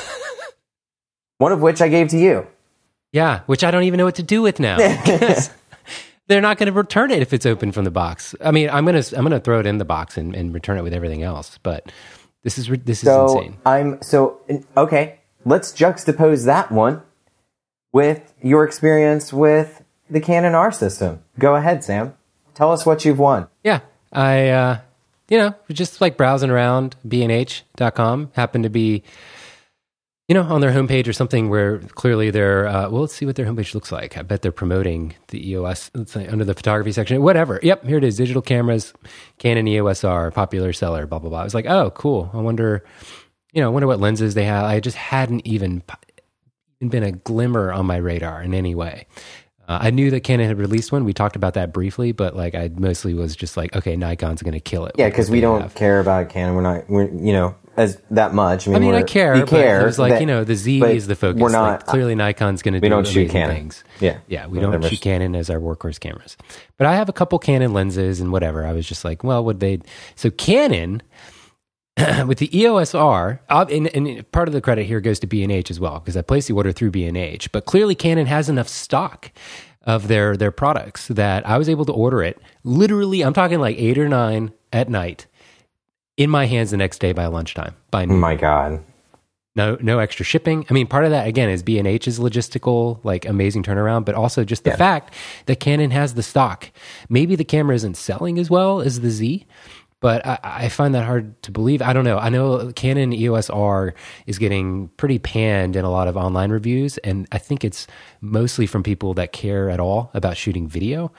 One 1.38 1.52
of 1.52 1.62
which 1.62 1.82
I 1.82 1.88
gave 1.88 2.10
to 2.10 2.18
you. 2.18 2.48
Yeah, 3.12 3.42
which 3.46 3.64
I 3.64 3.72
don't 3.72 3.84
even 3.84 3.98
know 3.98 4.06
what 4.06 4.16
to 4.16 4.24
do 4.24 4.42
with 4.42 4.60
now. 4.60 4.78
they're 6.28 6.42
not 6.42 6.58
going 6.58 6.68
to 6.68 6.74
return 6.74 7.12
it 7.12 7.22
if 7.22 7.34
it's 7.34 7.46
open 7.46 7.72
from 7.72 7.86
the 7.86 7.92
box. 7.92 8.36
I 8.44 8.52
mean, 8.52 8.70
I'm 8.70 8.86
going 8.86 9.02
to 9.02 9.18
I'm 9.18 9.24
going 9.24 9.32
to 9.32 9.40
throw 9.40 9.60
it 9.60 9.66
in 9.66 9.78
the 9.78 9.86
box 9.86 10.18
and, 10.18 10.36
and 10.36 10.54
return 10.54 10.78
it 10.78 10.84
with 10.84 10.94
everything 10.94 11.24
else, 11.24 11.58
but 11.64 11.92
this 12.44 12.58
is 12.58 12.68
this 12.68 13.04
is 13.04 13.10
so 13.10 13.38
insane. 13.38 13.58
I'm 13.66 14.02
so 14.02 14.42
okay, 14.76 15.20
let's 15.46 15.72
juxtapose 15.72 16.46
that 16.46 16.72
one 16.72 17.02
with 17.94 18.34
your 18.42 18.66
experience 18.66 19.32
with 19.32 19.84
the 20.10 20.22
Canon 20.22 20.56
R 20.56 20.72
system. 20.72 21.24
Go 21.40 21.56
ahead, 21.56 21.84
Sam. 21.84 22.14
Tell 22.54 22.72
us 22.72 22.86
what 22.86 23.06
you've 23.06 23.20
won. 23.20 23.48
Yeah, 23.64 23.82
I, 24.12 24.50
uh, 24.50 24.80
you 25.30 25.38
know, 25.38 25.56
just 25.70 26.02
like 26.02 26.18
browsing 26.18 26.50
around 26.50 26.96
bnh.com, 27.06 28.32
happened 28.34 28.64
to 28.64 28.70
be 28.70 29.04
you 30.28 30.34
know, 30.34 30.42
on 30.42 30.60
their 30.60 30.72
homepage 30.72 31.08
or 31.08 31.14
something 31.14 31.50
where 31.50 31.80
clearly 31.80 32.32
they're, 32.32 32.68
uh, 32.68 32.90
well, 32.90 33.02
let's 33.02 33.14
see 33.14 33.28
what 33.28 33.36
their 33.36 33.46
homepage 33.46 33.76
looks 33.76 33.92
like. 33.92 34.18
I 34.18 34.24
bet 34.24 34.42
they're 34.42 34.52
promoting 34.52 35.14
the 35.28 35.52
EOS 35.52 35.92
say, 36.06 36.28
under 36.28 36.44
the 36.44 36.56
photography 36.56 36.92
section, 36.92 37.22
whatever. 37.22 37.60
Yep, 37.62 37.86
here 37.86 38.00
it 38.00 38.04
is 38.04 38.18
digital 38.18 38.42
cameras, 38.42 38.92
Canon 39.38 39.68
EOS 39.68 40.04
R, 40.04 40.32
popular 40.32 40.74
seller, 40.74 41.06
blah, 41.06 41.20
blah, 41.20 41.30
blah. 41.30 41.42
I 41.42 41.44
was 41.44 41.54
like, 41.54 41.68
oh, 41.68 41.92
cool. 41.92 42.32
I 42.34 42.38
wonder, 42.38 42.84
you 43.54 43.62
know, 43.62 43.68
I 43.68 43.70
wonder 43.70 43.86
what 43.86 44.00
lenses 44.00 44.34
they 44.34 44.46
have. 44.46 44.66
I 44.66 44.80
just 44.80 44.98
hadn't 44.98 45.46
even 45.46 45.84
been 46.80 47.04
a 47.04 47.12
glimmer 47.12 47.72
on 47.72 47.86
my 47.86 47.98
radar 47.98 48.42
in 48.42 48.56
any 48.56 48.74
way. 48.74 49.06
Uh, 49.68 49.80
I 49.82 49.90
knew 49.90 50.12
that 50.12 50.22
Canon 50.22 50.48
had 50.48 50.58
released 50.58 50.92
one. 50.92 51.06
We 51.06 51.14
talked 51.14 51.36
about 51.36 51.56
that 51.56 51.74
briefly, 51.74 52.12
but 52.12 52.36
like 52.36 52.56
I 52.56 52.70
mostly 52.76 53.14
was 53.14 53.36
just 53.36 53.58
like, 53.58 53.76
okay, 53.76 53.96
Nikon's 53.96 54.42
going 54.42 54.54
to 54.54 54.60
kill 54.60 54.86
it. 54.86 54.96
Yeah, 54.98 55.10
because 55.10 55.30
we 55.30 55.42
don't 55.42 55.62
have. 55.62 55.76
care 55.76 56.00
about 56.00 56.30
Canon. 56.30 56.56
We're 56.56 56.62
not, 56.62 56.90
we're, 56.90 57.10
you 57.10 57.34
know, 57.34 57.56
as 57.78 58.02
that 58.12 58.34
much. 58.34 58.68
I 58.68 58.72
mean, 58.72 58.84
I, 58.84 58.86
mean, 58.86 58.96
I 58.96 59.04
care. 59.04 59.34
We 59.34 59.44
care. 59.44 59.82
It 59.82 59.86
was 59.86 60.00
like 60.00 60.14
that, 60.14 60.22
you 60.22 60.28
know, 60.28 60.44
the 60.44 60.56
Z 60.56 60.82
is 60.84 61.08
the 61.08 61.16
focus. 61.16 61.42
We're 61.42 61.50
not 61.50 61.82
like, 61.82 61.86
clearly 61.88 62.16
Nikon's 62.16 62.62
going 62.62 62.74
to. 62.74 62.80
We 62.80 62.88
do 62.88 62.90
don't 62.90 63.08
shoot 63.08 63.30
Canon. 63.30 63.56
Things. 63.56 63.84
Yeah, 64.00 64.20
yeah. 64.28 64.48
We 64.48 64.60
don't 64.60 64.84
shoot 64.84 65.02
Canon 65.02 65.36
as 65.36 65.50
our 65.50 65.60
workhorse 65.60 66.00
cameras. 66.00 66.38
But 66.78 66.88
I 66.88 66.96
have 66.96 67.10
a 67.10 67.14
couple 67.14 67.40
Canon 67.40 67.74
lenses 67.74 68.22
and 68.22 68.32
whatever. 68.32 68.66
I 68.66 68.72
was 68.72 68.88
just 68.88 69.04
like, 69.04 69.24
well, 69.24 69.44
would 69.44 69.60
they? 69.60 69.80
So 70.16 70.30
Canon. 70.30 71.02
with 72.28 72.40
the 72.40 72.58
EOS 72.58 72.94
R, 72.94 73.40
and, 73.50 73.88
and, 73.88 74.32
part 74.32 74.50
of 74.50 74.54
the 74.54 74.62
credit 74.62 74.86
here 74.86 75.00
goes 75.00 75.20
to 75.20 75.28
B&H 75.28 75.72
as 75.72 75.80
well 75.80 76.00
because 76.00 76.18
I 76.18 76.22
placed 76.22 76.50
the 76.50 76.54
order 76.54 76.72
through 76.74 76.92
B&H. 76.92 77.52
But 77.52 77.66
clearly, 77.66 77.96
Canon 77.96 78.26
has 78.28 78.50
enough 78.50 78.68
stock 78.68 79.32
of 79.86 80.08
their 80.08 80.36
their 80.36 80.52
products 80.52 81.08
that 81.10 81.48
I 81.48 81.58
was 81.58 81.70
able 81.70 81.86
to 81.86 81.94
order 81.94 82.24
it. 82.24 82.42
Literally, 82.64 83.22
I'm 83.22 83.34
talking 83.34 83.60
like 83.60 83.78
eight 83.78 83.98
or 83.98 84.10
nine 84.10 84.52
at 84.74 84.90
night 84.90 85.28
in 86.18 86.30
my 86.30 86.46
hands 86.48 86.72
the 86.72 86.78
next 86.78 87.00
day 87.00 87.14
by 87.14 87.28
lunchtime. 87.28 87.76
By 87.92 88.06
noon. 88.06 88.20
my 88.20 88.36
god. 88.36 88.84
No, 89.58 89.78
no 89.80 90.00
extra 90.00 90.26
shipping. 90.26 90.66
I 90.70 90.74
mean, 90.74 90.86
part 90.86 91.06
of 91.06 91.12
that 91.12 91.28
again 91.28 91.50
is 91.50 91.64
B 91.64 91.80
and 91.80 91.88
H's 91.88 92.20
logistical, 92.20 93.00
like 93.06 93.26
amazing 93.26 93.64
turnaround, 93.64 94.04
but 94.04 94.14
also 94.14 94.44
just 94.44 94.66
the 94.66 94.72
yeah. 94.72 94.76
fact 94.76 95.14
that 95.46 95.62
Canon 95.62 95.92
has 95.92 96.16
the 96.16 96.24
stock. 96.24 96.72
Maybe 97.08 97.38
the 97.38 97.46
camera 97.46 97.74
isn't 97.76 97.96
selling 97.96 98.38
as 98.38 98.50
well 98.50 98.82
as 98.82 99.00
the 99.00 99.10
Z, 99.10 99.48
but 100.00 100.26
I, 100.26 100.40
I, 100.44 100.70
find 100.70 100.94
that 100.94 101.06
hard 101.06 101.42
to 101.44 101.52
believe. 101.52 101.82
I 101.82 101.94
don't 101.94 102.04
know. 102.04 102.18
I 102.18 102.30
know 102.30 102.72
Canon 102.74 103.14
EOS 103.14 103.50
R 103.50 103.94
is 104.26 104.38
getting 104.38 104.90
pretty 104.98 105.20
panned 105.20 105.76
in 105.76 105.86
a 105.86 105.90
lot 105.90 106.08
of 106.08 106.18
online 106.18 106.52
reviews, 106.52 106.98
and 107.00 107.28
I 107.32 107.38
think 107.38 107.64
it's 107.64 107.88
mostly 108.22 108.68
from 108.68 108.84
people 108.84 109.14
that 109.16 109.32
care 109.32 109.70
at 109.70 109.80
all 109.80 110.12
about 110.14 110.38
shooting 110.38 110.68
video 110.68 111.12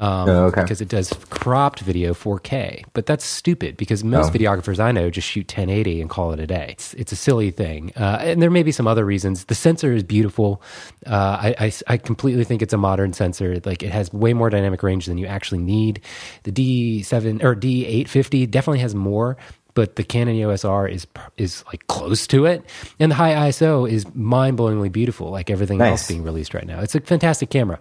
um, 0.00 0.28
oh, 0.28 0.44
okay. 0.46 0.62
because 0.62 0.80
it 0.80 0.88
does 0.88 1.12
cropped 1.28 1.80
video 1.80 2.14
4K. 2.14 2.84
But 2.94 3.06
that's 3.06 3.24
stupid 3.24 3.76
because 3.76 4.02
most 4.02 4.30
oh. 4.34 4.38
videographers 4.38 4.80
I 4.80 4.92
know 4.92 5.10
just 5.10 5.28
shoot 5.28 5.46
1080 5.46 6.00
and 6.00 6.10
call 6.10 6.32
it 6.32 6.40
a 6.40 6.46
day. 6.46 6.70
It's, 6.70 6.94
it's 6.94 7.12
a 7.12 7.16
silly 7.16 7.50
thing, 7.50 7.92
uh, 7.96 8.18
and 8.20 8.40
there 8.40 8.50
may 8.50 8.62
be 8.62 8.72
some 8.72 8.86
other 8.86 9.04
reasons. 9.04 9.44
The 9.44 9.54
sensor 9.54 9.92
is 9.92 10.02
beautiful. 10.02 10.62
Uh, 11.06 11.38
I, 11.42 11.54
I, 11.66 11.72
I 11.86 11.96
completely 11.98 12.44
think 12.44 12.62
it's 12.62 12.72
a 12.72 12.78
modern 12.78 13.12
sensor. 13.12 13.60
Like 13.64 13.82
it 13.82 13.90
has 13.90 14.12
way 14.12 14.32
more 14.32 14.50
dynamic 14.50 14.82
range 14.82 15.06
than 15.06 15.18
you 15.18 15.26
actually 15.26 15.60
need. 15.60 16.00
The 16.44 16.52
Z7 16.52 17.44
or 17.44 17.54
D850 17.54 18.50
definitely 18.50 18.80
has 18.80 18.94
more, 18.94 19.36
but 19.74 19.96
the 19.96 20.04
Canon 20.04 20.34
EOS 20.36 20.64
R 20.64 20.88
is 20.88 21.06
is 21.36 21.62
like 21.66 21.86
close 21.86 22.26
to 22.28 22.46
it, 22.46 22.64
and 22.98 23.12
the 23.12 23.16
high 23.16 23.48
ISO 23.48 23.90
is 23.90 24.06
mind 24.14 24.58
blowingly 24.58 24.90
beautiful, 24.90 25.30
like 25.30 25.50
everything 25.50 25.78
nice. 25.78 25.90
else 25.90 26.08
being 26.08 26.22
released 26.22 26.54
right 26.54 26.66
now. 26.66 26.80
It's 26.80 26.94
a 26.94 27.00
fantastic 27.00 27.50
camera. 27.50 27.80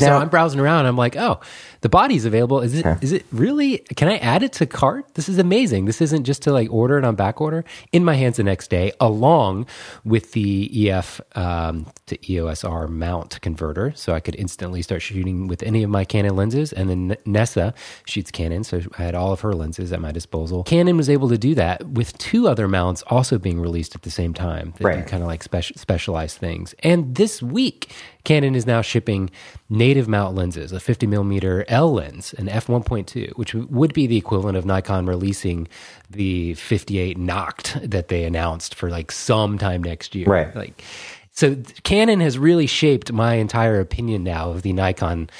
So 0.00 0.16
I'm 0.16 0.28
browsing 0.28 0.60
around. 0.60 0.86
I'm 0.86 0.96
like, 0.96 1.16
oh, 1.16 1.40
the 1.80 1.88
body's 1.88 2.24
available. 2.24 2.60
Is 2.60 2.74
it? 2.74 2.86
Is 3.02 3.12
it 3.12 3.26
really? 3.32 3.78
Can 3.78 4.08
I 4.08 4.18
add 4.18 4.42
it 4.42 4.52
to 4.54 4.66
cart? 4.66 5.14
This 5.14 5.28
is 5.28 5.38
amazing. 5.38 5.84
This 5.84 6.00
isn't 6.00 6.24
just 6.24 6.42
to 6.42 6.52
like 6.52 6.72
order 6.72 6.98
it 6.98 7.04
on 7.04 7.14
back 7.14 7.40
order. 7.40 7.64
In 7.92 8.04
my 8.04 8.14
hands 8.14 8.36
the 8.36 8.44
next 8.44 8.68
day, 8.68 8.92
along 9.00 9.66
with 10.04 10.32
the 10.32 10.90
EF 10.90 11.20
um, 11.34 11.86
to 12.06 12.32
EOS 12.32 12.64
R 12.64 12.88
mount 12.88 13.40
converter, 13.40 13.92
so 13.94 14.14
I 14.14 14.20
could 14.20 14.34
instantly 14.36 14.82
start 14.82 15.02
shooting 15.02 15.46
with 15.48 15.62
any 15.62 15.82
of 15.82 15.90
my 15.90 16.04
Canon 16.04 16.36
lenses. 16.36 16.72
And 16.72 16.90
then 16.90 17.16
Nessa 17.26 17.74
shoots 18.06 18.30
Canon, 18.30 18.64
so 18.64 18.80
I 18.98 19.02
had 19.02 19.14
all 19.14 19.32
of 19.32 19.40
her 19.40 19.52
lenses 19.52 19.92
at 19.92 20.00
my 20.00 20.12
disposal. 20.12 20.64
Canon 20.64 20.96
was 20.96 21.10
able 21.10 21.28
to 21.28 21.38
do 21.38 21.54
that 21.54 21.86
with 21.86 22.16
two 22.18 22.48
other 22.48 22.68
mounts 22.68 23.02
also 23.08 23.38
being 23.38 23.60
released 23.60 23.94
at 23.94 24.02
the 24.02 24.10
same 24.10 24.34
time. 24.34 24.74
That 24.78 24.84
right. 24.84 25.06
kind 25.06 25.22
of 25.22 25.28
like 25.28 25.42
special 25.42 25.76
specialized 25.76 26.38
things. 26.38 26.74
And 26.82 27.14
this 27.14 27.42
week, 27.42 27.90
Canon 28.24 28.54
is 28.54 28.66
now 28.66 28.82
shipping 28.82 29.30
native 29.70 29.87
mount 30.08 30.34
lenses, 30.34 30.72
a 30.72 30.80
50 30.80 31.06
millimeter 31.06 31.64
L 31.68 31.92
lens, 31.92 32.34
an 32.34 32.46
f1.2, 32.46 33.32
which 33.36 33.54
would 33.54 33.94
be 33.94 34.06
the 34.06 34.16
equivalent 34.16 34.56
of 34.56 34.66
Nikon 34.66 35.06
releasing 35.06 35.68
the 36.10 36.54
58 36.54 37.18
Noct 37.18 37.90
that 37.90 38.08
they 38.08 38.24
announced 38.24 38.74
for 38.74 38.90
like 38.90 39.10
sometime 39.10 39.82
next 39.82 40.14
year. 40.14 40.26
Right. 40.26 40.54
Like, 40.54 40.82
so 41.30 41.56
Canon 41.84 42.20
has 42.20 42.38
really 42.38 42.66
shaped 42.66 43.12
my 43.12 43.34
entire 43.34 43.80
opinion 43.80 44.24
now 44.24 44.50
of 44.50 44.62
the 44.62 44.72
Nikon 44.72 45.30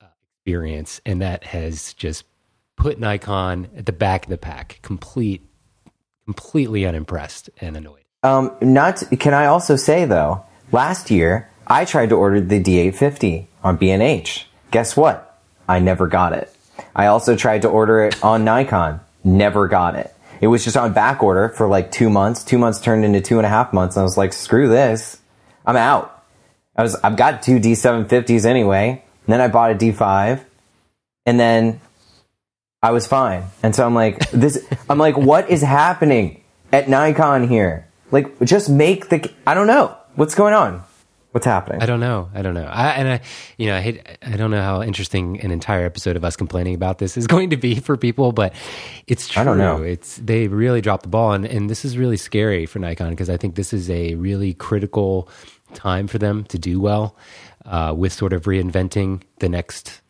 uh, 0.00 0.06
experience, 0.44 1.00
and 1.06 1.22
that 1.22 1.44
has 1.44 1.94
just 1.94 2.24
put 2.76 2.98
Nikon 2.98 3.68
at 3.76 3.86
the 3.86 3.92
back 3.92 4.24
of 4.24 4.30
the 4.30 4.38
pack, 4.38 4.78
complete, 4.82 5.42
completely 6.24 6.86
unimpressed 6.86 7.50
and 7.60 7.76
annoyed. 7.76 8.04
Um, 8.22 8.56
not. 8.60 9.02
Can 9.20 9.34
I 9.34 9.46
also 9.46 9.76
say 9.76 10.04
though, 10.04 10.44
last 10.72 11.10
year 11.10 11.50
I 11.68 11.84
tried 11.84 12.08
to 12.08 12.14
order 12.14 12.40
the 12.40 12.62
D850 12.62 13.46
on 13.62 13.76
B&H. 13.76 14.46
Guess 14.70 14.96
what? 14.96 15.38
I 15.68 15.80
never 15.80 16.06
got 16.06 16.32
it. 16.32 16.52
I 16.96 17.06
also 17.06 17.36
tried 17.36 17.62
to 17.62 17.68
order 17.68 18.02
it 18.04 18.22
on 18.24 18.44
Nikon. 18.44 19.00
Never 19.22 19.68
got 19.68 19.94
it. 19.94 20.14
It 20.40 20.46
was 20.46 20.64
just 20.64 20.76
on 20.76 20.92
back 20.92 21.22
order 21.22 21.50
for 21.50 21.68
like 21.68 21.90
two 21.90 22.08
months. 22.08 22.42
Two 22.44 22.58
months 22.58 22.80
turned 22.80 23.04
into 23.04 23.20
two 23.20 23.38
and 23.38 23.44
a 23.44 23.50
half 23.50 23.72
months. 23.72 23.96
I 23.96 24.02
was 24.02 24.16
like, 24.16 24.32
screw 24.32 24.68
this. 24.68 25.18
I'm 25.66 25.76
out. 25.76 26.24
I 26.76 26.82
was, 26.82 26.94
I've 26.96 27.16
got 27.16 27.42
two 27.42 27.58
D750s 27.58 28.46
anyway. 28.46 29.02
And 29.26 29.32
then 29.32 29.40
I 29.40 29.48
bought 29.48 29.72
a 29.72 29.74
D5 29.74 30.42
and 31.26 31.38
then 31.38 31.80
I 32.82 32.92
was 32.92 33.06
fine. 33.06 33.44
And 33.62 33.74
so 33.74 33.84
I'm 33.84 33.94
like, 33.94 34.30
this, 34.30 34.66
I'm 34.88 34.98
like, 34.98 35.18
what 35.18 35.50
is 35.50 35.60
happening 35.60 36.42
at 36.72 36.88
Nikon 36.88 37.48
here? 37.48 37.86
Like, 38.10 38.40
just 38.40 38.70
make 38.70 39.10
the, 39.10 39.30
I 39.46 39.52
don't 39.52 39.66
know. 39.66 39.94
What's 40.14 40.34
going 40.34 40.54
on? 40.54 40.82
What's 41.32 41.44
happening? 41.44 41.82
I 41.82 41.86
don't 41.86 42.00
know. 42.00 42.30
I 42.34 42.40
don't 42.40 42.54
know. 42.54 42.64
I, 42.64 42.88
and 42.92 43.08
I, 43.08 43.20
you 43.58 43.66
know, 43.66 43.76
I 43.76 43.80
hate, 43.80 44.00
I 44.22 44.36
don't 44.36 44.50
know 44.50 44.62
how 44.62 44.82
interesting 44.82 45.38
an 45.40 45.50
entire 45.50 45.84
episode 45.84 46.16
of 46.16 46.24
us 46.24 46.36
complaining 46.36 46.74
about 46.74 46.98
this 46.98 47.18
is 47.18 47.26
going 47.34 47.50
to 47.50 47.56
be 47.56 47.74
for 47.80 47.96
people, 47.98 48.32
but 48.32 48.54
it's 49.06 49.28
true. 49.28 49.42
I 49.42 49.44
don't 49.44 49.58
know. 49.58 49.82
It's 49.82 50.16
they 50.16 50.48
really 50.48 50.80
dropped 50.80 51.02
the 51.02 51.10
ball, 51.10 51.32
and 51.32 51.44
and 51.44 51.68
this 51.68 51.84
is 51.84 51.98
really 51.98 52.16
scary 52.16 52.64
for 52.64 52.78
Nikon 52.78 53.10
because 53.10 53.28
I 53.28 53.36
think 53.36 53.56
this 53.56 53.72
is 53.74 53.90
a 53.90 54.14
really 54.14 54.54
critical 54.54 55.28
time 55.74 56.06
for 56.06 56.18
them 56.18 56.44
to 56.44 56.58
do 56.58 56.80
well 56.80 57.14
uh, 57.66 57.94
with 57.96 58.12
sort 58.12 58.32
of 58.32 58.44
reinventing 58.44 59.20
the 59.40 59.50
next 59.50 60.00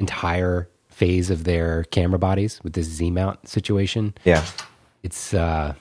entire 0.00 0.68
phase 0.88 1.30
of 1.30 1.44
their 1.44 1.84
camera 1.84 2.18
bodies 2.18 2.60
with 2.64 2.72
this 2.72 2.86
Z 2.86 3.10
mount 3.12 3.48
situation. 3.48 4.14
Yeah, 4.24 4.44
it's. 5.04 5.32
uh 5.32 5.74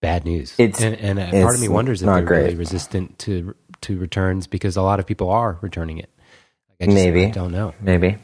bad 0.00 0.24
news. 0.24 0.54
It's 0.58 0.80
and, 0.80 0.96
and 0.96 1.18
it's 1.18 1.32
part 1.32 1.54
of 1.54 1.60
me 1.60 1.68
wonders 1.68 2.02
if 2.02 2.06
they're 2.06 2.22
great. 2.22 2.44
really 2.44 2.54
resistant 2.56 3.18
to 3.20 3.54
to 3.82 3.98
returns 3.98 4.46
because 4.46 4.76
a 4.76 4.82
lot 4.82 5.00
of 5.00 5.06
people 5.06 5.30
are 5.30 5.58
returning 5.60 5.98
it. 5.98 6.10
I 6.80 6.86
just, 6.86 6.94
Maybe 6.94 7.26
I 7.26 7.30
don't 7.30 7.52
know. 7.52 7.74
Maybe. 7.80 8.16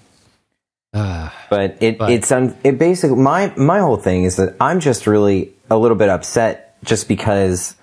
Uh, 0.92 1.30
but 1.50 1.82
it 1.82 1.98
but, 1.98 2.10
it's 2.10 2.30
un, 2.30 2.56
it 2.62 2.78
basically 2.78 3.16
my 3.16 3.52
my 3.56 3.80
whole 3.80 3.96
thing 3.96 4.24
is 4.24 4.36
that 4.36 4.56
I'm 4.60 4.78
just 4.80 5.06
really 5.06 5.52
a 5.68 5.76
little 5.76 5.96
bit 5.96 6.08
upset 6.08 6.76
just 6.84 7.08
because 7.08 7.74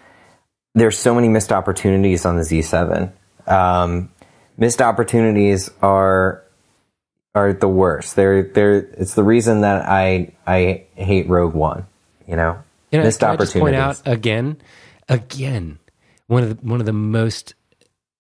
there's 0.76 0.98
so 0.98 1.14
many 1.14 1.28
missed 1.28 1.52
opportunities 1.52 2.26
on 2.26 2.38
the 2.38 2.44
Z7. 2.44 3.12
Um, 3.48 4.10
missed 4.58 4.82
opportunities 4.82 5.70
are 5.82 6.44
are 7.36 7.52
the 7.52 7.68
worst. 7.68 8.16
They're 8.16 8.44
they're 8.44 8.78
it's 8.78 9.14
the 9.14 9.24
reason 9.24 9.62
that 9.62 9.88
I 9.90 10.34
I 10.48 10.86
hate 10.96 11.28
Rogue 11.28 11.54
One. 11.54 11.88
You 12.28 12.38
know, 12.38 12.64
you 12.92 13.00
know, 13.00 13.06
missed 13.06 13.24
opportunities. 13.24 13.62
point 13.62 13.76
out 13.76 14.02
again, 14.06 14.58
again, 15.10 15.80
one 16.28 16.44
of 16.44 16.50
the 16.50 16.68
one 16.68 16.80
of 16.80 16.86
the 16.86 16.94
most 16.94 17.54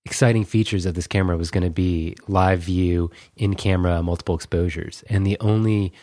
exciting 0.05 0.43
features 0.43 0.85
of 0.85 0.95
this 0.95 1.07
camera 1.07 1.37
was 1.37 1.51
going 1.51 1.63
to 1.63 1.69
be 1.69 2.15
live 2.27 2.59
view 2.59 3.11
in 3.35 3.55
camera 3.55 4.01
multiple 4.01 4.35
exposures, 4.35 5.03
and 5.09 5.25
the 5.25 5.37
only 5.39 5.93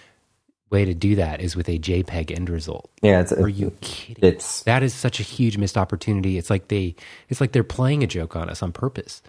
way 0.70 0.84
to 0.84 0.94
do 0.94 1.14
that 1.16 1.40
is 1.40 1.56
with 1.56 1.68
a 1.68 1.78
JPEG 1.78 2.34
end 2.34 2.50
result. 2.50 2.90
Yeah, 3.02 3.20
it's, 3.20 3.32
are 3.32 3.48
you 3.48 3.72
kidding? 3.80 4.22
It's 4.22 4.62
that 4.64 4.82
is 4.82 4.94
such 4.94 5.20
a 5.20 5.22
huge 5.22 5.56
missed 5.56 5.78
opportunity. 5.78 6.38
It's 6.38 6.50
like 6.50 6.68
they, 6.68 6.94
it's 7.28 7.40
like 7.40 7.52
they're 7.52 7.64
playing 7.64 8.02
a 8.02 8.06
joke 8.06 8.36
on 8.36 8.50
us 8.50 8.62
on 8.62 8.72
purpose. 8.72 9.22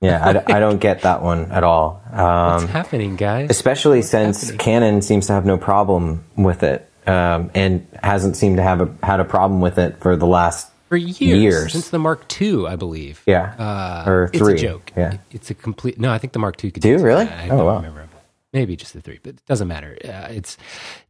yeah, 0.00 0.42
I, 0.46 0.56
I, 0.56 0.60
don't 0.60 0.80
get 0.80 1.02
that 1.02 1.22
one 1.22 1.50
at 1.50 1.64
all. 1.64 2.02
Um, 2.12 2.62
What's 2.62 2.64
happening, 2.64 3.16
guys? 3.16 3.50
Especially 3.50 3.98
What's 3.98 4.10
since 4.10 4.42
happening? 4.42 4.58
Canon 4.58 5.02
seems 5.02 5.26
to 5.28 5.32
have 5.32 5.46
no 5.46 5.56
problem 5.56 6.24
with 6.36 6.62
it 6.62 6.88
um, 7.06 7.50
and 7.54 7.86
hasn't 8.02 8.36
seemed 8.36 8.56
to 8.56 8.62
have 8.62 8.80
a, 8.80 8.94
had 9.06 9.20
a 9.20 9.24
problem 9.24 9.60
with 9.60 9.78
it 9.78 10.00
for 10.00 10.16
the 10.16 10.26
last 10.26 10.70
for 10.88 10.96
years, 10.96 11.42
years. 11.42 11.72
since 11.72 11.88
the 11.88 11.98
Mark 11.98 12.30
II, 12.40 12.66
I 12.66 12.76
believe. 12.76 13.22
Yeah, 13.26 13.54
uh, 13.58 14.10
or 14.10 14.28
three. 14.28 14.54
It's 14.54 14.62
a 14.62 14.66
joke. 14.66 14.92
Yeah, 14.96 15.18
it's 15.30 15.50
a 15.50 15.54
complete. 15.54 15.98
No, 15.98 16.12
I 16.12 16.18
think 16.18 16.32
the 16.32 16.38
Mark 16.38 16.62
II 16.62 16.70
could 16.70 16.82
do. 16.82 16.98
Really? 16.98 17.26
I, 17.26 17.46
I 17.46 17.48
oh 17.50 17.64
wow. 17.64 17.76
Remember. 17.76 18.08
Maybe 18.52 18.76
just 18.76 18.92
the 18.92 19.00
three, 19.00 19.18
but 19.20 19.30
it 19.30 19.46
doesn't 19.46 19.66
matter. 19.66 19.98
Uh, 20.04 20.28
it's 20.30 20.56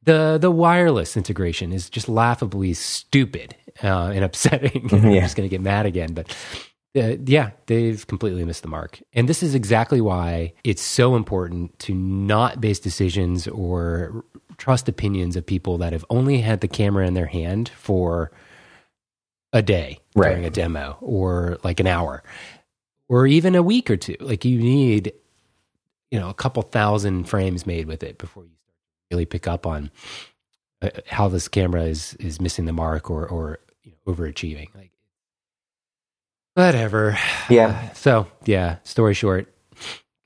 the 0.05 0.39
the 0.41 0.51
wireless 0.51 1.15
integration 1.15 1.75
is 1.75 1.91
just 1.91 2.09
laughably 2.09 2.73
stupid 2.73 3.55
uh, 3.83 4.13
and 4.15 4.25
upsetting. 4.29 4.89
I'm 4.91 5.13
just 5.13 5.37
going 5.37 5.47
to 5.47 5.55
get 5.55 5.61
mad 5.61 5.85
again. 5.85 6.15
But 6.15 6.35
uh, 6.97 7.17
yeah, 7.27 7.51
they've 7.67 8.07
completely 8.07 8.45
missed 8.45 8.63
the 8.63 8.69
mark. 8.69 9.01
And 9.13 9.29
this 9.29 9.43
is 9.43 9.55
exactly 9.55 10.01
why 10.01 10.55
it's 10.65 10.83
so 10.83 11.17
important 11.17 11.79
to 11.81 11.95
not 11.95 12.63
base 12.63 12.79
decisions 12.79 13.47
or 13.49 14.25
trust 14.59 14.89
opinions 14.89 15.37
of 15.37 15.47
people 15.47 15.79
that 15.79 15.93
have 15.93 16.05
only 16.11 16.41
had 16.41 16.61
the 16.61 16.69
camera 16.69 17.07
in 17.07 17.15
their 17.15 17.27
hand 17.27 17.69
for 17.71 18.31
a 19.53 19.63
day 19.63 20.01
Right. 20.17 20.31
during 20.31 20.45
a 20.45 20.51
demo 20.51 20.97
or 21.01 21.59
like 21.65 21.81
an 21.81 21.87
hour 21.87 22.23
or 23.09 23.27
even 23.27 23.55
a 23.55 23.63
week 23.63 23.91
or 23.91 23.97
two. 23.97 24.17
Like 24.21 24.45
you 24.45 24.59
need, 24.59 25.13
you 26.11 26.19
know, 26.19 26.29
a 26.29 26.35
couple 26.35 26.63
thousand 26.63 27.25
frames 27.25 27.67
made 27.67 27.87
with 27.87 28.03
it 28.03 28.19
before 28.19 28.45
you 28.45 28.51
really 29.11 29.27
pick 29.27 29.47
up 29.47 29.67
on 29.67 29.91
uh, 30.83 30.91
how 31.07 31.29
this 31.29 31.47
camera 31.49 31.83
is 31.85 32.15
is 32.15 32.41
missing 32.41 32.65
the 32.65 32.73
mark 32.73 33.11
or 33.11 33.27
or 33.27 33.59
you 33.85 33.93
know, 33.93 34.13
overachieving. 34.13 34.75
Like 34.75 34.91
whatever. 36.55 37.17
Yeah. 37.49 37.93
So 37.93 38.27
yeah, 38.45 38.79
story 38.85 39.15
short, 39.15 39.53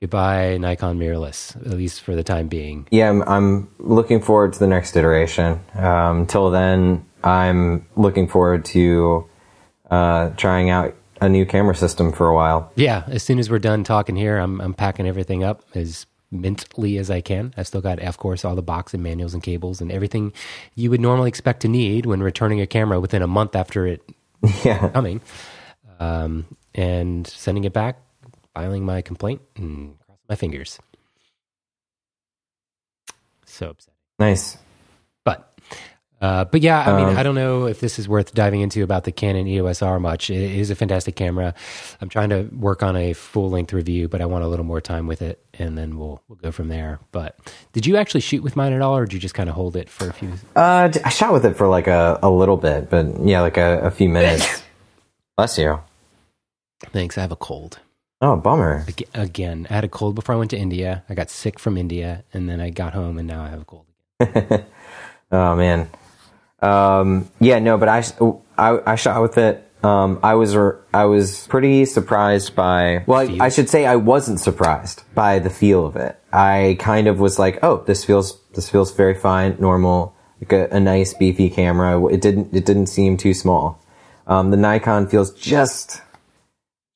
goodbye 0.01 0.57
Nikon 0.57 0.97
mirrorless, 0.97 1.55
at 1.57 1.77
least 1.77 2.01
for 2.01 2.15
the 2.15 2.23
time 2.23 2.47
being. 2.47 2.87
Yeah, 2.91 3.09
I'm, 3.09 3.21
I'm 3.23 3.69
looking 3.79 4.21
forward 4.21 4.53
to 4.53 4.59
the 4.59 4.67
next 4.67 4.95
iteration. 4.95 5.59
Um, 5.75 6.25
till 6.25 6.49
then, 6.51 7.05
I'm 7.23 7.85
looking 7.95 8.27
forward 8.27 8.65
to 8.65 9.27
uh, 9.91 10.29
trying 10.31 10.69
out 10.69 10.95
a 11.21 11.27
new 11.27 11.45
camera 11.45 11.75
system 11.75 12.11
for 12.13 12.27
a 12.27 12.35
while. 12.35 12.71
Yeah, 12.75 13.03
as 13.07 13.23
soon 13.23 13.39
as 13.39 13.49
we're 13.49 13.59
done 13.59 13.83
talking 13.83 14.15
here, 14.15 14.37
I'm 14.37 14.61
I'm 14.61 14.73
packing 14.73 15.07
everything 15.07 15.43
up 15.43 15.63
as 15.75 16.05
mintly 16.31 16.97
as 16.97 17.09
I 17.09 17.21
can. 17.21 17.53
I 17.57 17.63
still 17.63 17.81
got, 17.81 17.99
of 17.99 18.17
course, 18.17 18.45
all 18.45 18.55
the 18.55 18.61
box 18.61 18.93
and 18.93 19.03
manuals 19.03 19.33
and 19.33 19.41
cables 19.43 19.81
and 19.81 19.91
everything 19.91 20.31
you 20.75 20.89
would 20.91 21.01
normally 21.01 21.27
expect 21.27 21.61
to 21.61 21.67
need 21.67 22.05
when 22.05 22.21
returning 22.21 22.61
a 22.61 22.67
camera 22.67 22.99
within 22.99 23.21
a 23.21 23.27
month 23.27 23.55
after 23.55 23.87
it 23.87 24.01
yeah. 24.63 24.89
coming, 24.89 25.21
um, 25.99 26.45
and 26.73 27.27
sending 27.27 27.65
it 27.65 27.73
back, 27.73 27.99
filing 28.59 28.83
my 28.85 29.01
complaint, 29.01 29.41
and 29.55 29.97
crossing 30.05 30.25
my 30.27 30.35
fingers. 30.35 30.79
So 33.45 33.69
upsetting. 33.69 33.93
Nice. 34.19 34.57
But 35.23 35.57
uh, 36.21 36.43
but 36.43 36.59
yeah, 36.61 36.81
I 36.81 36.97
mean, 36.97 37.09
Um, 37.09 37.17
I 37.17 37.23
don't 37.23 37.35
know 37.35 37.67
if 37.67 37.79
this 37.79 37.97
is 37.99 38.09
worth 38.09 38.33
diving 38.33 38.59
into 38.59 38.83
about 38.83 39.05
the 39.05 39.13
Canon 39.13 39.47
EOS 39.47 39.81
R 39.81 39.97
much. 39.97 40.29
It 40.29 40.35
is 40.59 40.69
a 40.71 40.75
fantastic 40.75 41.15
camera. 41.15 41.53
I'm 42.01 42.09
trying 42.09 42.29
to 42.31 42.49
work 42.53 42.83
on 42.83 42.97
a 42.97 43.13
full 43.13 43.49
length 43.49 43.71
review, 43.71 44.09
but 44.09 44.19
I 44.19 44.25
want 44.25 44.43
a 44.43 44.47
little 44.49 44.65
more 44.65 44.81
time 44.81 45.07
with 45.07 45.21
it, 45.21 45.41
and 45.53 45.77
then 45.77 45.97
we'll 45.97 46.21
we'll 46.27 46.35
go 46.37 46.51
from 46.51 46.67
there. 46.67 46.99
But 47.13 47.39
did 47.71 47.85
you 47.85 47.95
actually 47.95 48.21
shoot 48.21 48.43
with 48.43 48.57
mine 48.57 48.73
at 48.73 48.81
all, 48.81 48.97
or 48.97 49.05
did 49.05 49.13
you 49.13 49.19
just 49.21 49.35
kind 49.35 49.47
of 49.47 49.55
hold 49.55 49.77
it 49.77 49.89
for 49.89 50.09
a 50.09 50.13
few? 50.13 50.33
Uh, 50.53 50.91
I 51.05 51.09
shot 51.09 51.31
with 51.31 51.45
it 51.45 51.55
for 51.55 51.67
like 51.69 51.87
a, 51.87 52.19
a 52.21 52.29
little 52.29 52.57
bit, 52.57 52.89
but 52.89 53.25
yeah, 53.25 53.39
like 53.39 53.55
a, 53.55 53.79
a 53.83 53.91
few 53.91 54.09
minutes. 54.09 54.61
Bless 55.37 55.57
you. 55.57 55.79
Thanks. 56.91 57.17
I 57.17 57.21
have 57.21 57.31
a 57.31 57.37
cold. 57.37 57.79
Oh, 58.21 58.35
bummer. 58.35 58.85
Ag- 58.87 59.07
Again, 59.13 59.65
I 59.69 59.75
had 59.75 59.83
a 59.83 59.87
cold 59.89 60.15
before 60.15 60.35
I 60.35 60.37
went 60.37 60.51
to 60.51 60.57
India. 60.57 61.03
I 61.09 61.13
got 61.13 61.29
sick 61.29 61.57
from 61.59 61.77
India, 61.77 62.23
and 62.33 62.49
then 62.49 62.59
I 62.59 62.69
got 62.69 62.93
home, 62.93 63.17
and 63.17 63.27
now 63.27 63.43
I 63.43 63.49
have 63.49 63.61
a 63.61 63.65
cold. 63.65 63.85
Oh 65.31 65.55
man. 65.55 65.87
Um, 66.59 67.29
yeah, 67.39 67.59
no, 67.59 67.77
but 67.77 67.87
I, 67.87 68.03
I, 68.57 68.93
I 68.93 68.95
shot 68.95 69.21
with 69.21 69.37
it. 69.37 69.63
Um, 69.83 70.19
I 70.23 70.33
was, 70.33 70.55
I 70.91 71.05
was 71.05 71.45
pretty 71.45 71.85
surprised 71.85 72.55
by, 72.55 73.03
well, 73.05 73.19
I, 73.19 73.45
I 73.45 73.49
should 73.49 73.69
say 73.69 73.85
I 73.85 73.95
wasn't 73.95 74.39
surprised 74.39 75.03
by 75.13 75.37
the 75.37 75.51
feel 75.51 75.85
of 75.85 75.95
it. 75.97 76.19
I 76.33 76.77
kind 76.79 77.05
of 77.07 77.19
was 77.19 77.37
like, 77.37 77.59
oh, 77.61 77.83
this 77.85 78.03
feels, 78.03 78.41
this 78.55 78.71
feels 78.71 78.91
very 78.91 79.13
fine, 79.13 79.55
normal, 79.59 80.15
like 80.41 80.51
a, 80.51 80.67
a 80.75 80.79
nice 80.79 81.13
beefy 81.13 81.51
camera. 81.51 82.03
It 82.07 82.21
didn't, 82.21 82.53
it 82.55 82.65
didn't 82.65 82.87
seem 82.87 83.15
too 83.15 83.35
small. 83.35 83.79
Um, 84.25 84.49
the 84.49 84.57
Nikon 84.57 85.07
feels 85.07 85.31
just, 85.35 86.01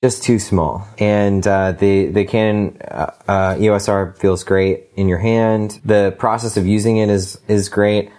just 0.04 0.22
too 0.22 0.38
small. 0.38 0.86
And 1.00 1.48
uh, 1.48 1.72
the 1.72 2.08
the 2.08 2.26
Canon 2.26 2.78
uh, 2.82 3.12
uh, 3.26 4.14
feels 4.20 4.44
great 4.44 4.90
in 4.98 5.08
your 5.08 5.20
hand. 5.20 5.80
The 5.86 6.14
process 6.20 6.58
of 6.58 6.68
using 6.68 6.98
it 6.98 7.10
is 7.10 7.40
is 7.48 7.70
great. 7.70 8.12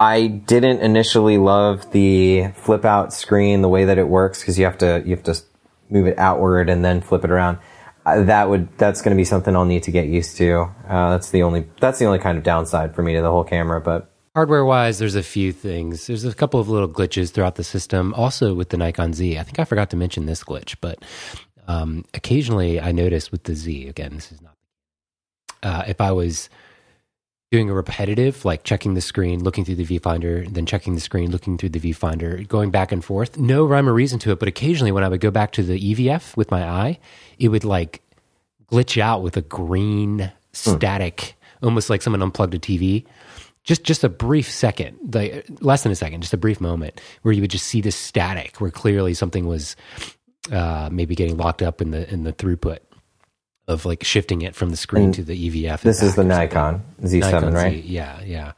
I 0.00 0.28
didn't 0.28 0.80
initially 0.80 1.36
love 1.36 1.92
the 1.92 2.48
flip 2.54 2.86
out 2.86 3.12
screen, 3.12 3.60
the 3.60 3.68
way 3.68 3.84
that 3.84 3.98
it 3.98 4.08
works, 4.08 4.40
because 4.40 4.58
you 4.58 4.64
have 4.64 4.78
to 4.78 5.02
you 5.04 5.14
have 5.14 5.24
to 5.24 5.38
move 5.90 6.06
it 6.06 6.18
outward 6.18 6.70
and 6.70 6.82
then 6.82 7.02
flip 7.02 7.22
it 7.22 7.30
around. 7.30 7.58
Uh, 8.06 8.22
that 8.22 8.48
would 8.48 8.74
that's 8.78 9.02
going 9.02 9.14
to 9.14 9.20
be 9.20 9.26
something 9.26 9.54
I'll 9.54 9.66
need 9.66 9.82
to 9.82 9.90
get 9.90 10.06
used 10.06 10.38
to. 10.38 10.72
Uh, 10.88 11.10
that's 11.10 11.30
the 11.30 11.42
only 11.42 11.66
that's 11.80 11.98
the 11.98 12.06
only 12.06 12.18
kind 12.18 12.38
of 12.38 12.44
downside 12.44 12.94
for 12.94 13.02
me 13.02 13.14
to 13.16 13.20
the 13.20 13.30
whole 13.30 13.44
camera. 13.44 13.78
But 13.78 14.09
Hardware 14.34 14.64
wise, 14.64 14.98
there's 14.98 15.16
a 15.16 15.24
few 15.24 15.52
things. 15.52 16.06
There's 16.06 16.24
a 16.24 16.34
couple 16.34 16.60
of 16.60 16.68
little 16.68 16.88
glitches 16.88 17.32
throughout 17.32 17.56
the 17.56 17.64
system. 17.64 18.14
Also 18.14 18.54
with 18.54 18.68
the 18.68 18.76
Nikon 18.76 19.12
Z, 19.12 19.38
I 19.38 19.42
think 19.42 19.58
I 19.58 19.64
forgot 19.64 19.90
to 19.90 19.96
mention 19.96 20.26
this 20.26 20.44
glitch, 20.44 20.76
but 20.80 21.02
um, 21.66 22.04
occasionally 22.14 22.80
I 22.80 22.92
noticed 22.92 23.32
with 23.32 23.44
the 23.44 23.54
Z 23.54 23.88
again. 23.88 24.14
This 24.14 24.30
is 24.30 24.40
not 24.40 24.54
uh, 25.62 25.84
if 25.86 26.00
I 26.00 26.12
was 26.12 26.48
doing 27.50 27.68
a 27.68 27.74
repetitive, 27.74 28.44
like 28.44 28.62
checking 28.62 28.94
the 28.94 29.00
screen, 29.00 29.42
looking 29.42 29.64
through 29.64 29.74
the 29.74 29.84
viewfinder, 29.84 30.48
then 30.52 30.66
checking 30.66 30.94
the 30.94 31.00
screen, 31.00 31.30
looking 31.30 31.58
through 31.58 31.68
the 31.70 31.80
viewfinder, 31.80 32.46
going 32.46 32.70
back 32.70 32.92
and 32.92 33.04
forth. 33.04 33.36
No 33.36 33.64
rhyme 33.64 33.88
or 33.88 33.92
reason 33.92 34.20
to 34.20 34.30
it, 34.30 34.38
but 34.38 34.48
occasionally 34.48 34.92
when 34.92 35.02
I 35.02 35.08
would 35.08 35.20
go 35.20 35.30
back 35.30 35.50
to 35.52 35.62
the 35.62 35.78
EVF 35.78 36.36
with 36.36 36.50
my 36.50 36.62
eye, 36.62 36.98
it 37.38 37.48
would 37.48 37.64
like 37.64 38.02
glitch 38.70 39.00
out 39.00 39.22
with 39.22 39.36
a 39.36 39.42
green 39.42 40.30
static, 40.52 41.34
almost 41.60 41.90
like 41.90 42.02
someone 42.02 42.22
unplugged 42.22 42.54
a 42.54 42.58
TV. 42.58 43.04
Just 43.64 43.84
just 43.84 44.02
a 44.04 44.08
brief 44.08 44.50
second, 44.50 45.14
like 45.14 45.46
less 45.60 45.82
than 45.82 45.92
a 45.92 45.96
second, 45.96 46.22
just 46.22 46.32
a 46.32 46.38
brief 46.38 46.60
moment 46.60 47.00
where 47.22 47.32
you 47.32 47.40
would 47.42 47.50
just 47.50 47.66
see 47.66 47.80
this 47.80 47.96
static 47.96 48.60
where 48.60 48.70
clearly 48.70 49.12
something 49.14 49.46
was 49.46 49.76
uh, 50.50 50.88
maybe 50.90 51.14
getting 51.14 51.36
locked 51.36 51.62
up 51.62 51.80
in 51.82 51.90
the 51.90 52.10
in 52.12 52.24
the 52.24 52.32
throughput 52.32 52.78
of 53.68 53.84
like 53.84 54.02
shifting 54.02 54.42
it 54.42 54.54
from 54.54 54.70
the 54.70 54.76
screen 54.76 55.04
And 55.06 55.14
to 55.14 55.22
the 55.22 55.50
EVF. 55.50 55.82
this 55.82 56.02
is 56.02 56.14
the. 56.16 56.24
Nikon 56.24 56.82
Z7, 57.02 57.20
Nikon 57.20 57.52
right? 57.54 57.82
Z, 57.82 57.88
yeah, 57.88 58.20
yeah. 58.24 58.52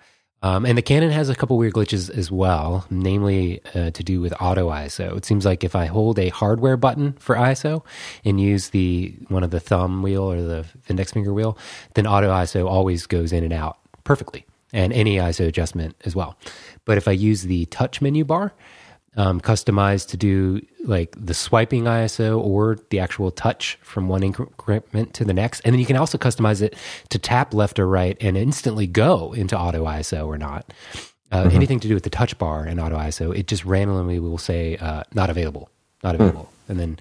Um, 0.45 0.67
and 0.67 0.77
the 0.77 0.83
Canon 0.83 1.11
has 1.11 1.29
a 1.29 1.37
couple 1.37 1.57
weird 1.57 1.73
glitches 1.75 2.11
as 2.11 2.31
well, 2.31 2.85
namely 2.91 3.61
uh, 3.77 3.91
to 3.93 4.03
do 4.03 4.21
with 4.21 4.33
auto 4.41 4.71
ISO. 4.71 5.17
It 5.17 5.25
seems 5.25 5.45
like 5.45 5.63
if 5.63 5.77
I 5.77 5.87
hold 5.87 6.19
a 6.19 6.31
hardware 6.31 6.77
button 6.77 7.13
for 7.15 7.37
ISO 7.37 7.85
and 8.25 8.41
use 8.41 8.71
the 8.71 9.15
one 9.29 9.45
of 9.45 9.51
the 9.51 9.61
thumb 9.61 10.03
wheel 10.03 10.23
or 10.25 10.43
the 10.43 10.65
index 10.89 11.13
finger 11.13 11.33
wheel, 11.33 11.57
then 11.95 12.07
auto 12.09 12.31
ISO 12.31 12.69
always 12.69 13.07
goes 13.07 13.33
in 13.33 13.45
and 13.45 13.53
out 13.53 13.79
perfectly, 14.03 14.45
and 14.73 14.93
any 14.93 15.17
ISO 15.17 15.47
adjustment 15.47 15.97
as 16.05 16.17
well. 16.17 16.37
But 16.85 16.99
if 16.99 17.07
I 17.07 17.13
use 17.13 17.43
the 17.43 17.67
touch 17.67 18.01
menu 18.01 18.25
bar, 18.25 18.53
um, 19.17 19.41
customized 19.41 20.09
to 20.09 20.17
do 20.17 20.65
like 20.85 21.15
the 21.19 21.35
swiping 21.35 21.85
ISO 21.85 22.41
or 22.41 22.79
the 22.91 22.99
actual 22.99 23.31
touch 23.31 23.79
from 23.83 24.09
one 24.09 24.23
increment 24.23 25.15
to 25.15 25.25
the 25.25 25.35
next. 25.35 25.61
And 25.61 25.75
then 25.75 25.81
you 25.81 25.87
can 25.87 25.97
also 25.97 26.17
customize 26.17 26.63
it 26.63 26.75
to 27.11 27.19
tap 27.19 27.53
left 27.53 27.79
or 27.79 27.87
right 27.87 28.17
and 28.21 28.37
instantly 28.37 28.87
go 28.87 29.33
into 29.33 29.59
auto 29.59 29.85
ISO 29.85 30.27
or 30.27 30.39
not. 30.39 30.73
Uh, 31.31 31.49
Anything 31.51 31.81
to 31.81 31.89
do 31.89 31.95
with 31.95 32.03
the 32.05 32.11
touch 32.11 32.37
bar 32.37 32.65
and 32.65 32.79
auto 32.79 32.97
ISO, 32.97 33.37
it 33.37 33.47
just 33.47 33.65
randomly 33.65 34.19
will 34.19 34.39
say 34.39 34.77
uh, 34.77 35.03
not 35.15 35.31
available, 35.31 35.71
not 36.03 36.15
available. 36.15 36.51
And 36.69 36.79
then 36.79 36.99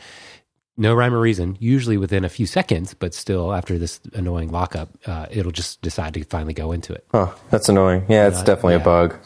no 0.78 0.94
rhyme 0.94 1.14
or 1.14 1.20
reason, 1.20 1.58
usually 1.60 1.98
within 1.98 2.24
a 2.24 2.30
few 2.30 2.46
seconds, 2.46 2.94
but 2.94 3.14
still 3.14 3.54
after 3.54 3.78
this 3.78 4.00
annoying 4.14 4.52
lockup, 4.52 4.90
uh, 5.06 5.28
it'll 5.30 5.52
just 5.52 5.82
decide 5.82 6.14
to 6.16 6.24
finally 6.24 6.54
go 6.54 6.72
into 6.72 6.94
it. 6.94 7.06
Oh, 7.14 7.36
that's 7.50 7.70
annoying. 7.70 8.06
Yeah, 8.10 8.28
it's 8.28 8.42
definitely 8.44 8.76
yeah. 8.76 8.82
a 8.82 8.86
bug. 8.86 9.18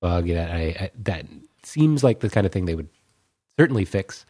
bug 0.00 0.28
that 0.28 0.50
I, 0.50 0.60
I 0.60 0.90
that 1.02 1.26
seems 1.62 2.04
like 2.04 2.20
the 2.20 2.30
kind 2.30 2.46
of 2.46 2.52
thing 2.52 2.66
they 2.66 2.74
would 2.74 2.88
certainly 3.58 3.84
fix. 3.84 4.24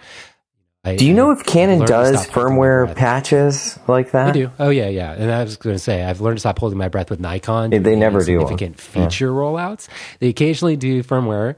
I, 0.83 0.97
Do 0.97 1.05
you 1.05 1.13
know 1.13 1.31
if 1.31 1.45
Canon 1.45 1.85
does 1.85 2.23
stop 2.23 2.33
holding 2.35 2.55
my 2.57 2.63
firmware 2.63 2.97
patches 2.97 3.79
like 3.87 4.13
that? 4.13 4.33
They 4.33 4.41
do. 4.41 4.51
Oh 4.59 4.71
yeah, 4.71 4.89
yeah. 4.89 5.13
And 5.13 5.31
I 5.31 5.43
was 5.43 5.59
going 5.59 5.75
to 5.75 5.79
say 5.79 6.03
I've 6.03 6.23
learned 6.23 6.39
to 6.39 6.41
stop 6.41 6.59
holding 6.59 6.79
my 6.79 6.89
breath 6.89 7.11
with 7.11 7.21
Nikon. 7.21 7.69
They- 7.69 7.79
they 7.79 7.97
never 7.97 8.25
do 8.25 8.39
one. 8.39 8.47
significant 8.47 8.81
feature 8.81 9.31
rollouts. 9.31 9.89
They 10.21 10.29
occasionally 10.29 10.77
do 10.77 11.03
firmware 11.03 11.57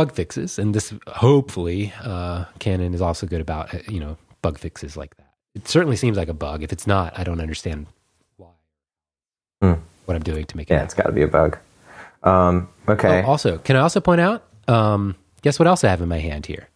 bug 0.00 0.12
fixes, 0.12 0.58
and 0.58 0.74
this 0.74 0.94
hopefully 1.06 1.92
uh, 2.02 2.46
Canon 2.58 2.94
is 2.94 3.02
also 3.02 3.26
good 3.26 3.42
about 3.42 3.74
uh, 3.74 3.78
you 3.86 4.00
know 4.00 4.16
bug 4.40 4.58
fixes 4.58 4.96
like 4.96 5.14
that. 5.18 5.26
It 5.54 5.68
certainly 5.68 5.96
seems 5.96 6.16
like 6.16 6.28
a 6.28 6.34
bug. 6.34 6.62
If 6.62 6.72
it's 6.72 6.86
not, 6.86 7.18
I 7.18 7.22
don't 7.22 7.40
understand 7.40 7.86
why. 8.38 8.48
Hmm. 9.60 9.74
What 10.06 10.14
I'm 10.14 10.22
doing 10.22 10.46
to 10.46 10.56
make 10.56 10.70
it. 10.70 10.74
Yeah, 10.74 10.84
it's 10.84 10.94
got 10.94 11.04
to 11.04 11.12
be 11.12 11.20
a 11.20 11.28
bug. 11.28 11.58
Um, 12.22 12.70
okay. 12.88 13.22
Oh, 13.22 13.26
also, 13.26 13.58
can 13.58 13.76
I 13.76 13.80
also 13.80 14.00
point 14.00 14.22
out? 14.22 14.42
Um, 14.68 15.16
guess 15.42 15.58
what 15.58 15.68
else 15.68 15.84
I 15.84 15.88
have 15.90 16.00
in 16.00 16.08
my 16.08 16.18
hand 16.18 16.46
here? 16.46 16.68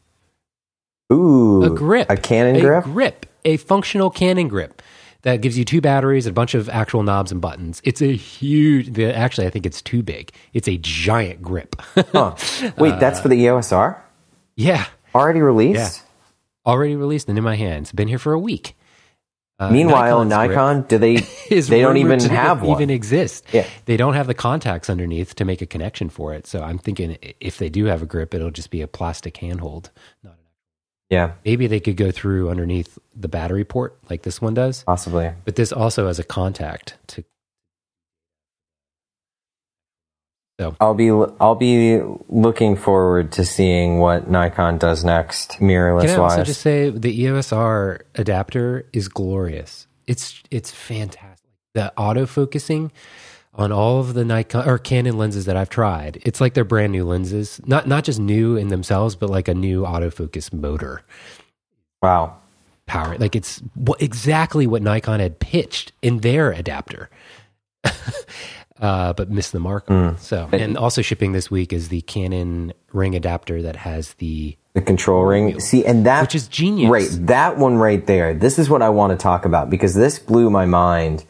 Ooh, 1.11 1.63
a 1.63 1.71
grip, 1.71 2.11
a 2.11 2.17
Canon 2.19 2.57
a 2.57 2.61
grip. 2.61 2.85
grip, 2.85 3.27
a 3.47 3.57
functional 3.57 4.11
Canon 4.11 4.49
grip 4.49 4.83
that 5.25 5.41
gives 5.43 5.59
you 5.59 5.65
two 5.67 5.81
batteries, 5.83 6.27
a 6.27 6.33
bunch 6.33 6.55
of 6.55 6.69
actual 6.71 7.03
knobs 7.03 7.33
and 7.33 7.41
buttons. 7.41 7.83
It's 7.85 8.01
a 8.01 8.15
huge. 8.15 8.95
the- 8.95 9.15
Actually, 9.15 9.47
I 9.47 9.51
think 9.51 9.67
it's 9.67 9.83
too 9.83 10.03
big. 10.03 10.31
It's 10.55 10.69
a 10.69 10.79
giant 10.79 11.43
grip. 11.43 11.77
Huh. 12.13 12.37
Wait, 12.79 12.99
that's 13.01 13.21
for 13.21 13.29
the 13.29 13.37
EOS 13.37 13.73
R 13.73 14.01
yeah, 14.57 14.87
already 15.15 15.41
released. 15.41 16.03
Yeah. 16.05 16.71
already 16.71 16.97
released 16.97 17.29
and 17.29 17.37
in 17.37 17.45
my 17.45 17.57
hands. 17.57 17.91
Been 17.93 18.09
here 18.09 18.19
for 18.19 18.33
a 18.33 18.39
week. 18.39 18.77
Uh, 19.59 19.71
Meanwhile, 19.71 20.25
Nikon, 20.25 20.83
do 20.83 20.99
they? 20.99 21.15
is 21.51 21.69
they 21.69 21.81
don't 21.81 21.97
even 21.97 22.21
have 22.21 22.63
one. 22.63 22.77
even 22.77 22.91
exist. 22.91 23.45
Yeah. 23.53 23.67
They 23.87 23.97
don't 23.97 24.15
have 24.15 24.27
the 24.27 24.35
contacts 24.35 24.91
underneath 24.91 25.35
to 25.37 25.45
make 25.45 25.63
a 25.63 25.67
connection 25.67 26.09
for 26.09 26.35
it. 26.35 26.47
So 26.47 26.63
I'm 26.63 26.79
thinking 26.79 27.17
if 27.41 27.59
they 27.59 27.69
do 27.69 27.85
have 27.87 28.03
a 28.03 28.07
grip, 28.07 28.35
it'll 28.35 28.51
just 28.51 28.71
be 28.71 28.81
a 28.83 28.89
plastic 28.89 29.37
handhold. 29.37 29.91
Not 30.23 30.35
yeah, 31.15 31.33
Maybe 31.45 31.67
they 31.67 31.81
could 31.81 31.97
go 31.97 32.11
through 32.11 32.51
underneath 32.51 32.99
the 33.15 33.29
battery 33.29 33.65
port 33.65 33.97
like 34.11 34.23
this 34.23 34.41
one 34.43 34.55
does. 34.55 34.83
possibly. 34.85 35.33
But 35.45 35.57
this 35.57 35.73
also 35.73 36.07
has 36.09 36.19
a 36.19 36.25
contact 36.25 36.97
to. 37.09 37.25
So 40.61 40.77
I'll 40.81 40.95
be 40.95 41.11
I'll 41.11 41.57
be 41.57 42.01
looking 42.29 42.77
forward 42.77 43.33
to 43.33 43.45
seeing 43.45 43.99
what 43.99 44.31
Nikon 44.31 44.79
does 44.79 45.05
next, 45.05 45.59
mirrorless 45.61 46.03
Can 46.03 46.11
I 46.11 46.23
also 46.23 46.37
wise. 46.39 46.47
just 46.47 46.61
say 46.61 46.91
the 46.91 47.23
EOS 47.23 47.53
R 47.53 48.01
adapter 48.15 48.89
is 48.93 49.09
glorious. 49.09 49.89
It's 50.07 50.41
it's 50.51 50.71
fantastic. 50.71 51.51
The 51.75 51.93
auto 51.97 52.25
focusing 52.27 52.93
on 53.55 53.73
all 53.73 54.01
of 54.01 54.15
the 54.15 54.25
Nikon 54.25 54.69
or 54.69 54.79
Canon 54.79 55.17
lenses 55.17 55.45
that 55.45 55.57
I've 55.57 55.71
tried, 55.71 56.21
it's 56.25 56.41
like 56.41 56.55
they're 56.55 56.65
brand 56.65 56.93
new 56.93 57.05
lenses. 57.05 57.61
Not 57.67 57.87
not 57.87 58.05
just 58.05 58.19
new 58.19 58.57
in 58.57 58.69
themselves, 58.69 59.17
but 59.17 59.31
like 59.31 59.49
a 59.49 59.55
new 59.55 59.83
autofocus 59.83 60.53
motor 60.53 61.03
wow. 62.03 62.37
power. 62.87 63.17
Like 63.19 63.35
it's 63.35 63.63
what, 63.75 64.01
exactly 64.03 64.67
what 64.67 64.83
Nikon 64.83 65.21
had 65.21 65.39
pitched 65.39 65.93
in 66.03 66.21
their 66.21 66.53
adapter. 66.53 67.11
Uh, 68.81 69.13
but 69.13 69.31
missed 69.31 69.53
the 69.53 69.61
mark. 69.61 69.89
on. 69.89 70.19
So, 70.19 70.49
and 70.53 70.77
also 70.77 71.01
shipping 71.01 71.31
this 71.31 71.49
week 71.49 71.73
is 71.73 71.91
the 71.91 72.01
Canon 72.03 72.73
ring 72.93 73.15
adapter 73.15 73.63
that 73.63 73.77
has 73.77 74.15
the 74.15 74.57
The 74.73 74.83
control 74.83 75.25
ring. 75.25 75.61
See, 75.61 75.87
and 75.87 76.05
that 76.07 76.23
which 76.23 76.35
is 76.35 76.49
genius. 76.49 76.91
Right, 76.91 77.09
that 77.29 77.57
one 77.57 77.77
right 77.77 78.05
there. 78.05 78.35
This 78.35 78.59
is 78.59 78.69
what 78.69 78.83
I 78.83 78.89
want 78.89 79.13
to 79.13 79.17
talk 79.17 79.45
about 79.45 79.71
because 79.71 79.95
this 79.95 80.19
blew 80.19 80.51
my 80.51 80.67
mind 80.67 81.25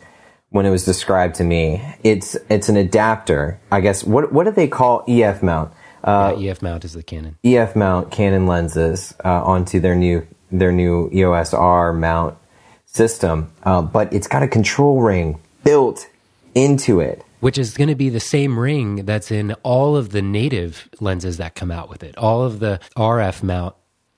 when 0.54 0.66
it 0.66 0.70
was 0.70 0.84
described 0.84 1.34
to 1.34 1.42
me. 1.42 1.82
It's 2.04 2.36
it's 2.48 2.68
an 2.68 2.76
adapter. 2.76 3.58
I 3.72 3.80
guess 3.80 4.04
what 4.04 4.32
what 4.32 4.44
do 4.44 4.52
they 4.52 4.68
call 4.68 5.02
EF 5.08 5.42
mount? 5.42 5.72
Uh, 6.04 6.32
uh, 6.36 6.40
EF 6.40 6.62
mount 6.62 6.84
is 6.84 6.92
the 6.92 7.02
Canon. 7.02 7.36
EF 7.42 7.74
mount 7.74 8.12
Canon 8.12 8.46
lenses 8.46 9.14
uh, 9.24 9.42
onto 9.42 9.80
their 9.80 9.96
new 9.96 10.24
their 10.52 10.70
new 10.70 11.10
EOS 11.12 11.54
R 11.54 11.92
mount 11.92 12.38
system, 12.86 13.50
uh, 13.64 13.82
but 13.82 14.12
it's 14.12 14.28
got 14.28 14.44
a 14.44 14.48
control 14.48 15.00
ring 15.00 15.40
built 15.64 16.08
into 16.54 17.00
it. 17.00 17.24
which 17.40 17.58
is 17.58 17.76
going 17.76 17.88
to 17.88 17.96
be 17.96 18.08
the 18.08 18.20
same 18.20 18.56
ring 18.56 19.04
that's 19.04 19.32
in 19.32 19.54
all 19.64 19.96
of 19.96 20.10
the 20.10 20.22
native 20.22 20.88
lenses 21.00 21.38
that 21.38 21.56
come 21.56 21.72
out 21.72 21.88
with 21.88 22.04
it. 22.04 22.16
All 22.16 22.42
of 22.42 22.60
the 22.60 22.78
RF 22.96 23.42
mount 23.42 23.74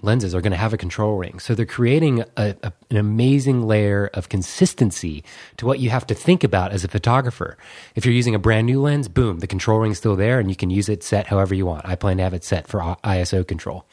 lenses 0.07 0.35
are 0.35 0.41
going 0.41 0.53
to 0.53 0.57
have 0.57 0.73
a 0.73 0.79
control 0.79 1.17
ring. 1.19 1.39
So 1.39 1.55
they're 1.55 1.67
creating 1.67 2.25
a, 2.37 2.57
a, 2.63 2.73
an 2.91 2.97
amazing 2.97 3.67
layer 3.67 4.09
of 4.15 4.31
consistency 4.31 5.23
to 5.59 5.67
what 5.67 5.81
you 5.81 5.91
have 5.91 6.07
to 6.07 6.15
think 6.15 6.43
about 6.45 6.73
as 6.73 6.85
a 6.85 6.89
photographer. 6.89 7.59
If 7.95 8.07
you're 8.07 8.15
using 8.15 8.35
a 8.35 8.39
brand 8.39 8.67
new 8.67 8.81
lens, 8.81 9.09
boom, 9.09 9.41
the 9.41 9.47
control 9.47 9.81
ring's 9.81 9.99
still 9.99 10.17
there 10.17 10.39
and 10.41 10.49
you 10.49 10.57
can 10.57 10.71
use 10.71 10.89
it 10.89 11.03
set 11.03 11.27
however 11.27 11.55
you 11.55 11.67
want. 11.67 11.85
I 11.85 11.97
plan 11.97 12.17
to 12.17 12.23
have 12.23 12.35
it 12.35 12.45
set 12.45 12.67
for 12.67 12.81
ISO 13.05 13.47
control. 13.47 13.85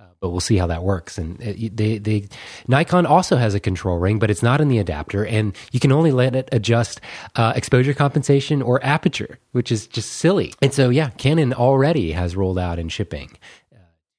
Uh, 0.00 0.04
But 0.20 0.30
we'll 0.30 0.40
see 0.40 0.56
how 0.56 0.66
that 0.68 0.82
works. 0.82 1.18
And 1.18 1.40
it, 1.42 1.76
they, 1.76 1.98
they, 1.98 2.28
Nikon 2.68 3.06
also 3.06 3.36
has 3.36 3.54
a 3.54 3.60
control 3.60 3.98
ring, 3.98 4.18
but 4.18 4.30
it's 4.30 4.42
not 4.42 4.60
in 4.60 4.68
the 4.68 4.78
adapter, 4.78 5.26
and 5.26 5.54
you 5.72 5.80
can 5.80 5.92
only 5.92 6.12
let 6.12 6.34
it 6.34 6.48
adjust 6.52 7.00
uh, 7.34 7.52
exposure 7.54 7.94
compensation 7.94 8.62
or 8.62 8.80
aperture, 8.82 9.38
which 9.52 9.70
is 9.70 9.86
just 9.86 10.12
silly. 10.12 10.54
And 10.62 10.72
so, 10.72 10.88
yeah, 10.90 11.10
Canon 11.18 11.52
already 11.52 12.12
has 12.12 12.34
rolled 12.36 12.58
out 12.58 12.78
in 12.78 12.88
shipping 12.88 13.30
uh, 13.30 13.65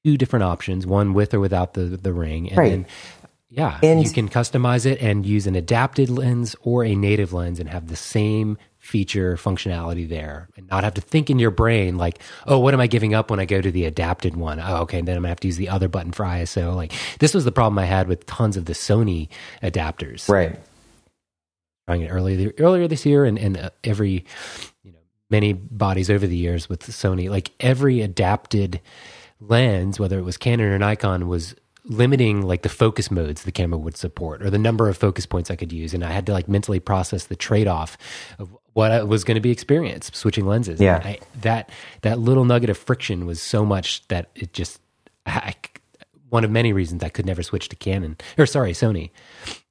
two 0.08 0.16
different 0.16 0.42
options: 0.44 0.86
one 0.86 1.12
with 1.14 1.34
or 1.34 1.40
without 1.40 1.74
the 1.74 1.82
the 1.82 2.12
ring, 2.12 2.48
and 2.48 2.58
Right. 2.58 2.70
then 2.70 2.86
yeah, 3.50 3.78
And- 3.82 4.02
you 4.02 4.10
can 4.10 4.28
customize 4.28 4.84
it 4.86 5.00
and 5.00 5.24
use 5.24 5.46
an 5.46 5.54
adapted 5.54 6.10
lens 6.10 6.54
or 6.62 6.84
a 6.84 6.94
native 6.94 7.32
lens 7.32 7.58
and 7.60 7.68
have 7.70 7.88
the 7.88 7.96
same 7.96 8.58
feature 8.78 9.36
functionality 9.36 10.08
there 10.08 10.48
and 10.56 10.66
not 10.68 10.84
have 10.84 10.94
to 10.94 11.00
think 11.00 11.28
in 11.30 11.38
your 11.38 11.50
brain 11.50 11.96
like, 11.98 12.18
oh, 12.46 12.58
what 12.58 12.72
am 12.74 12.80
I 12.80 12.86
giving 12.86 13.12
up 13.14 13.30
when 13.30 13.40
I 13.40 13.44
go 13.46 13.60
to 13.60 13.70
the 13.70 13.84
adapted 13.86 14.36
one? 14.36 14.60
Oh, 14.60 14.82
okay, 14.82 15.00
then 15.00 15.16
I'm 15.16 15.22
gonna 15.22 15.28
have 15.28 15.40
to 15.40 15.48
use 15.48 15.56
the 15.56 15.68
other 15.70 15.88
button 15.88 16.12
for 16.12 16.24
ISO. 16.26 16.74
Like 16.76 16.92
this 17.20 17.32
was 17.34 17.44
the 17.44 17.52
problem 17.52 17.78
I 17.78 17.84
had 17.86 18.06
with 18.08 18.24
tons 18.26 18.56
of 18.56 18.66
the 18.66 18.72
Sony 18.74 19.28
adapters. 19.62 20.28
Right. 20.28 20.58
Trying 21.86 22.02
it 22.02 22.08
earlier 22.08 22.52
earlier 22.58 22.86
this 22.86 23.06
year 23.06 23.24
and, 23.24 23.38
and 23.38 23.56
uh, 23.56 23.70
every 23.82 24.24
you 24.84 24.92
know 24.92 24.98
many 25.30 25.54
bodies 25.54 26.10
over 26.10 26.26
the 26.26 26.36
years 26.36 26.68
with 26.68 26.80
Sony, 26.86 27.30
like 27.30 27.50
every 27.60 28.02
adapted 28.02 28.80
lens, 29.40 29.98
whether 30.00 30.18
it 30.18 30.22
was 30.22 30.36
Canon 30.36 30.72
or 30.72 30.78
Nikon, 30.78 31.28
was 31.28 31.54
limiting 31.84 32.42
like 32.42 32.62
the 32.62 32.68
focus 32.68 33.10
modes 33.10 33.44
the 33.44 33.52
camera 33.52 33.78
would 33.78 33.96
support 33.96 34.42
or 34.42 34.50
the 34.50 34.58
number 34.58 34.88
of 34.88 34.96
focus 34.96 35.24
points 35.24 35.50
I 35.50 35.56
could 35.56 35.72
use. 35.72 35.94
And 35.94 36.04
I 36.04 36.10
had 36.10 36.26
to 36.26 36.32
like 36.32 36.48
mentally 36.48 36.80
process 36.80 37.24
the 37.26 37.36
trade 37.36 37.66
off 37.66 37.96
of 38.38 38.54
what 38.74 38.90
I 38.90 39.02
was 39.02 39.24
going 39.24 39.36
to 39.36 39.40
be 39.40 39.50
experienced 39.50 40.14
switching 40.14 40.46
lenses. 40.46 40.80
Yeah. 40.80 41.00
I, 41.02 41.18
that, 41.40 41.70
that 42.02 42.18
little 42.18 42.44
nugget 42.44 42.70
of 42.70 42.76
friction 42.76 43.26
was 43.26 43.40
so 43.40 43.64
much 43.64 44.06
that 44.08 44.30
it 44.34 44.52
just, 44.52 44.80
I, 45.24 45.54
one 46.28 46.44
of 46.44 46.50
many 46.50 46.72
reasons 46.72 47.02
I 47.02 47.08
could 47.08 47.24
never 47.24 47.42
switch 47.42 47.68
to 47.70 47.76
Canon 47.76 48.16
or 48.36 48.46
sorry, 48.46 48.72
Sony. 48.72 49.10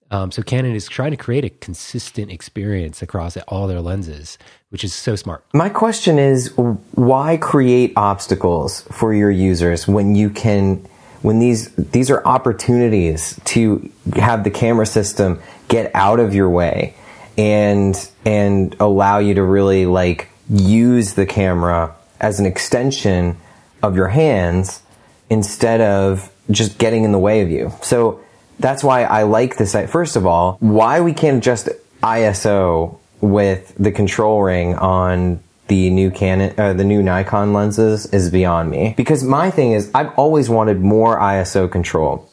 Um, 0.10 0.32
so 0.32 0.41
Canon 0.41 0.74
is 0.74 0.88
trying 0.88 1.12
to 1.12 1.17
create 1.17 1.43
a 1.43 1.50
consistent 1.50 2.32
experience 2.32 3.02
across 3.02 3.36
all 3.48 3.67
their 3.67 3.82
lenses, 3.82 4.38
which 4.70 4.84
is 4.84 4.93
so 4.93 5.15
smart. 5.15 5.43
My 5.54 5.70
question 5.70 6.17
is 6.17 6.54
why 6.56 7.38
create 7.38 7.93
obstacles 7.96 8.82
for 8.84 9.13
your 9.13 9.32
users 9.32 9.88
when 9.88 10.15
you 10.15 10.30
can 10.30 10.86
when 11.24 11.39
these 11.39 11.74
these 11.76 12.10
are 12.10 12.26
opportunities 12.26 13.39
to 13.43 13.91
have 14.15 14.43
the 14.43 14.52
camera 14.52 14.86
system 14.86 15.41
get 15.67 15.91
out 15.93 16.20
of 16.20 16.34
your 16.34 16.50
way 16.50 16.96
and 17.38 18.10
and 18.26 18.76
allow 18.80 19.20
you 19.20 19.34
to 19.34 19.43
really 19.43 19.86
like 19.86 20.30
use 20.50 21.15
the 21.15 21.26
camera 21.26 21.93
as 22.20 22.39
an 22.39 22.46
extension 22.46 23.38
of 23.84 23.96
your 23.96 24.08
hands 24.08 24.82
instead 25.30 25.82
of 25.82 26.32
just 26.50 26.78
getting 26.78 27.04
in 27.04 27.12
the 27.12 27.20
way 27.20 27.41
of 27.41 27.50
you. 27.50 27.72
So 27.82 28.22
that's 28.60 28.84
why 28.84 29.04
I 29.04 29.24
like 29.24 29.58
this. 29.58 29.76
First 29.89 30.15
of 30.15 30.26
all, 30.26 30.58
why 30.60 31.02
we 31.02 31.13
can't 31.13 31.43
just 31.43 31.70
ISO 32.02 32.98
with 33.22 33.74
the 33.78 33.91
control 33.91 34.41
ring 34.43 34.76
on 34.76 35.39
the 35.67 35.89
new 35.89 36.12
Canon, 36.12 36.54
uh, 36.58 36.74
the 36.74 36.84
new 36.84 37.04
Nikon 37.04 37.54
lenses 37.54 38.06
is 38.08 38.30
beyond 38.30 38.70
me. 38.70 38.93
Because 38.96 39.24
my 39.24 39.52
thing 39.52 39.74
is, 39.74 39.91
I've 39.93 40.13
always 40.17 40.50
wanted 40.50 40.80
more 40.80 41.20
ISO 41.20 41.70
control. 41.70 42.30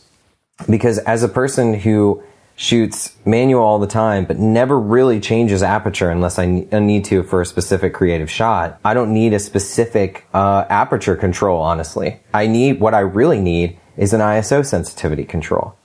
Because 0.69 0.99
as 0.99 1.23
a 1.23 1.29
person 1.29 1.75
who 1.75 2.23
shoots 2.57 3.17
manual 3.25 3.63
all 3.63 3.79
the 3.81 3.87
time, 3.87 4.25
but 4.25 4.39
never 4.39 4.79
really 4.79 5.19
changes 5.19 5.63
aperture 5.63 6.11
unless 6.11 6.39
I 6.39 6.47
need 6.47 7.05
to 7.07 7.25
for 7.25 7.41
a 7.41 7.47
specific 7.47 7.93
creative 7.93 8.31
shot. 8.31 8.79
I 8.85 8.95
don't 8.95 9.13
need 9.13 9.33
a 9.33 9.41
specific 9.41 10.27
uh, 10.33 10.65
aperture 10.69 11.17
control, 11.17 11.61
honestly. 11.61 12.21
I 12.33 12.47
need, 12.47 12.79
what 12.79 12.95
I 12.95 13.01
really 13.01 13.41
need 13.41 13.79
is 13.97 14.13
an 14.13 14.21
ISO 14.21 14.65
sensitivity 14.65 15.25
control. 15.25 15.77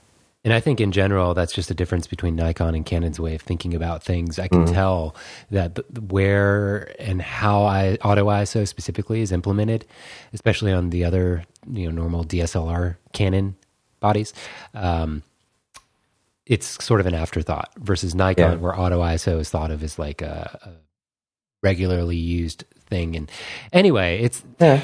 And 0.46 0.54
I 0.54 0.62
think 0.62 0.80
in 0.80 0.94
general, 0.94 1.34
that's 1.34 1.52
just 1.54 1.70
a 1.70 1.74
difference 1.74 2.08
between 2.08 2.36
Nikon 2.38 2.74
and 2.74 2.86
Canon's 2.86 3.20
way 3.20 3.36
of 3.36 3.42
thinking 3.42 3.74
about 3.74 4.04
things. 4.04 4.40
I 4.40 4.48
can 4.48 4.66
tell 4.66 5.14
that 5.52 5.78
where 6.12 6.94
and 6.98 7.22
how 7.22 7.64
I, 7.64 7.98
auto 8.06 8.28
ISO 8.28 8.66
specifically 8.66 9.20
is 9.22 9.34
implemented, 9.34 9.86
especially 10.32 10.72
on 10.72 10.92
the 10.92 11.04
other 11.04 11.44
you 11.70 11.86
know 11.86 11.92
normal 11.92 12.24
DSLR 12.24 12.96
Canon 13.12 13.58
bodies. 14.00 14.34
Um, 14.74 15.24
it's 16.46 16.84
sort 16.84 17.02
of 17.02 17.06
an 17.06 17.14
afterthought 17.16 17.72
versus 17.78 18.16
Nikon, 18.16 18.54
Yeah. 18.54 18.58
where 18.58 18.80
auto 18.80 19.02
ISO 19.02 19.40
is 19.42 19.50
thought 19.50 19.72
of 19.72 19.84
as 19.84 20.00
like 20.00 20.22
a, 20.22 20.58
a 20.64 20.70
regularly 21.62 22.16
used 22.16 22.64
thing. 22.90 23.16
And 23.18 23.30
anyway, 23.74 24.20
it's 24.22 24.42
Yeah. 24.60 24.84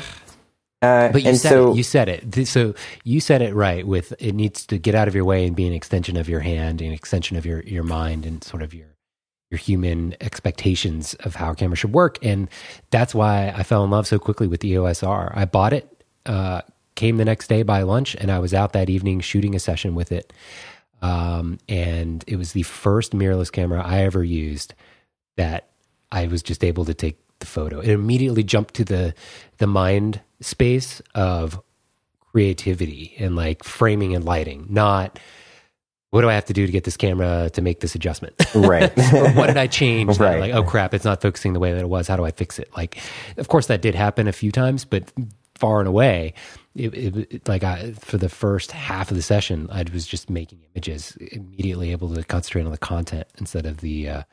Uh, 0.86 1.12
but 1.12 1.24
you 1.24 1.36
said 1.36 1.50
so, 1.50 1.72
it. 1.72 1.78
You 1.78 1.84
said 1.84 2.10
it. 2.10 2.48
So 2.48 2.76
you 3.04 3.20
said 3.20 3.42
it 3.42 3.54
right. 3.54 3.86
With 3.86 4.14
it 4.20 4.34
needs 4.34 4.66
to 4.68 4.78
get 4.78 4.96
out 4.96 5.08
of 5.08 5.16
your 5.16 5.26
way 5.26 5.46
and 5.46 5.56
be 5.56 5.68
an 5.68 5.74
extension 5.74 6.18
of 6.18 6.30
your 6.30 6.42
hand, 6.42 6.82
an 6.82 6.92
extension 6.92 7.38
of 7.38 7.46
your 7.46 7.62
your 7.62 7.84
mind, 7.84 8.26
and 8.26 8.44
sort 8.44 8.62
of 8.62 8.74
your 8.74 8.96
your 9.52 9.58
human 9.60 10.16
expectations 10.22 11.14
of 11.16 11.36
how 11.36 11.52
a 11.52 11.56
camera 11.56 11.76
should 11.76 11.94
work. 11.94 12.18
And 12.24 12.50
that's 12.90 13.14
why 13.14 13.54
I 13.56 13.64
fell 13.64 13.84
in 13.84 13.92
love 13.92 14.08
so 14.08 14.20
quickly 14.20 14.48
with 14.48 14.62
the 14.62 14.70
EOS 14.70 15.04
R. 15.04 15.32
I 15.36 15.46
bought 15.46 15.74
it, 15.74 16.04
uh, 16.26 16.62
came 16.96 17.18
the 17.18 17.26
next 17.26 17.48
day 17.48 17.64
by 17.64 17.84
lunch, 17.84 18.16
and 18.16 18.32
I 18.32 18.40
was 18.40 18.54
out 18.54 18.74
that 18.74 18.90
evening 18.90 19.20
shooting 19.22 19.56
a 19.56 19.60
session 19.60 19.96
with 19.96 20.12
it. 20.12 20.34
Um, 21.02 21.60
and 21.70 22.24
it 22.28 22.38
was 22.38 22.54
the 22.54 22.64
first 22.64 23.12
mirrorless 23.12 23.52
camera 23.52 23.84
I 23.86 24.02
ever 24.02 24.24
used 24.24 24.74
that 25.38 25.70
I 26.12 26.28
was 26.28 26.42
just 26.42 26.64
able 26.64 26.86
to 26.86 26.94
take 26.94 27.20
the 27.46 27.52
photo. 27.52 27.80
It 27.80 27.90
immediately 27.90 28.44
jumped 28.44 28.74
to 28.76 28.84
the 28.86 29.14
the 29.60 29.68
mind 29.68 30.22
space 30.42 31.02
of 31.14 31.62
creativity 32.20 33.16
and 33.20 33.36
like 33.36 33.64
framing 33.64 34.16
and 34.16 34.26
lighting, 34.26 34.68
not 34.70 35.20
what 36.12 36.22
do 36.22 36.30
I 36.30 36.34
have 36.34 36.46
to 36.46 36.54
do 36.54 36.66
to 36.66 36.72
get 36.72 36.86
this 36.86 36.96
camera 36.96 37.50
to 37.52 37.62
make 37.62 37.82
this 37.82 37.94
adjustment? 37.96 38.36
right. 38.56 38.90
or 39.14 39.30
what 39.34 39.48
did 39.48 39.58
I 39.58 39.68
change? 39.68 40.18
Right. 40.18 40.40
Like, 40.40 40.54
oh 40.54 40.64
crap, 40.64 40.94
it's 40.94 41.04
not 41.04 41.22
focusing 41.22 41.54
the 41.54 41.60
way 41.60 41.74
that 41.74 41.82
it 41.82 41.90
was. 41.90 42.08
How 42.08 42.16
do 42.16 42.24
I 42.24 42.32
fix 42.32 42.58
it? 42.58 42.70
Like, 42.76 42.98
of 43.38 43.50
course 43.50 43.68
that 43.68 43.82
did 43.82 43.96
happen 43.96 44.28
a 44.28 44.32
few 44.32 44.52
times, 44.52 44.86
but 44.86 45.12
far 45.56 45.80
and 45.80 45.88
away. 45.90 46.34
It, 46.76 46.94
it, 46.94 47.16
it- 47.34 47.48
like 47.48 47.64
I, 47.64 47.92
for 47.94 48.18
the 48.18 48.30
first 48.30 48.72
half 48.72 49.12
of 49.12 49.18
the 49.18 49.24
session, 49.24 49.68
I 49.72 49.84
was 49.94 50.06
just 50.08 50.30
making 50.30 50.60
images, 50.74 51.18
immediately 51.32 51.92
able 51.92 52.14
to 52.14 52.24
concentrate 52.24 52.64
on 52.66 52.72
the 52.72 52.78
content 52.78 53.28
instead 53.38 53.66
of 53.66 53.78
the 53.78 54.10
uh, 54.10 54.24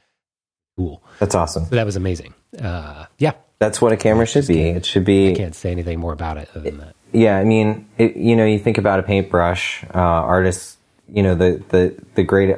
tool. 0.76 1.02
That's 1.18 1.34
awesome. 1.34 1.64
So 1.66 1.76
that 1.76 1.86
was 1.86 1.96
amazing. 1.96 2.34
Uh, 2.60 3.06
yeah, 3.18 3.32
That's 3.58 3.80
what 3.80 3.92
a 3.92 3.96
camera 3.96 4.26
should 4.26 4.46
be. 4.46 4.68
It 4.68 4.84
should 4.84 5.04
be 5.04 5.32
I 5.32 5.34
can't 5.34 5.54
say 5.54 5.70
anything 5.70 6.00
more 6.00 6.12
about 6.12 6.36
it 6.36 6.48
other 6.54 6.70
than 6.70 6.78
that. 6.78 6.94
Yeah, 7.12 7.38
I 7.38 7.44
mean, 7.44 7.88
it, 7.98 8.16
you 8.16 8.36
know, 8.36 8.44
you 8.46 8.58
think 8.58 8.78
about 8.78 8.98
a 8.98 9.02
paintbrush. 9.02 9.84
Uh, 9.84 9.98
artists, 9.98 10.78
you 11.08 11.22
know, 11.22 11.34
the 11.34 11.62
the 11.68 12.02
the 12.14 12.22
great 12.22 12.56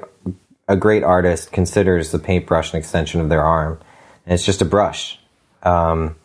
a 0.68 0.76
great 0.76 1.02
artist 1.02 1.52
considers 1.52 2.10
the 2.12 2.18
paintbrush 2.18 2.72
an 2.72 2.78
extension 2.78 3.20
of 3.20 3.28
their 3.28 3.42
arm, 3.42 3.80
and 4.26 4.34
it's 4.34 4.44
just 4.44 4.62
a 4.62 4.64
brush. 4.64 5.18
Um, 5.62 6.16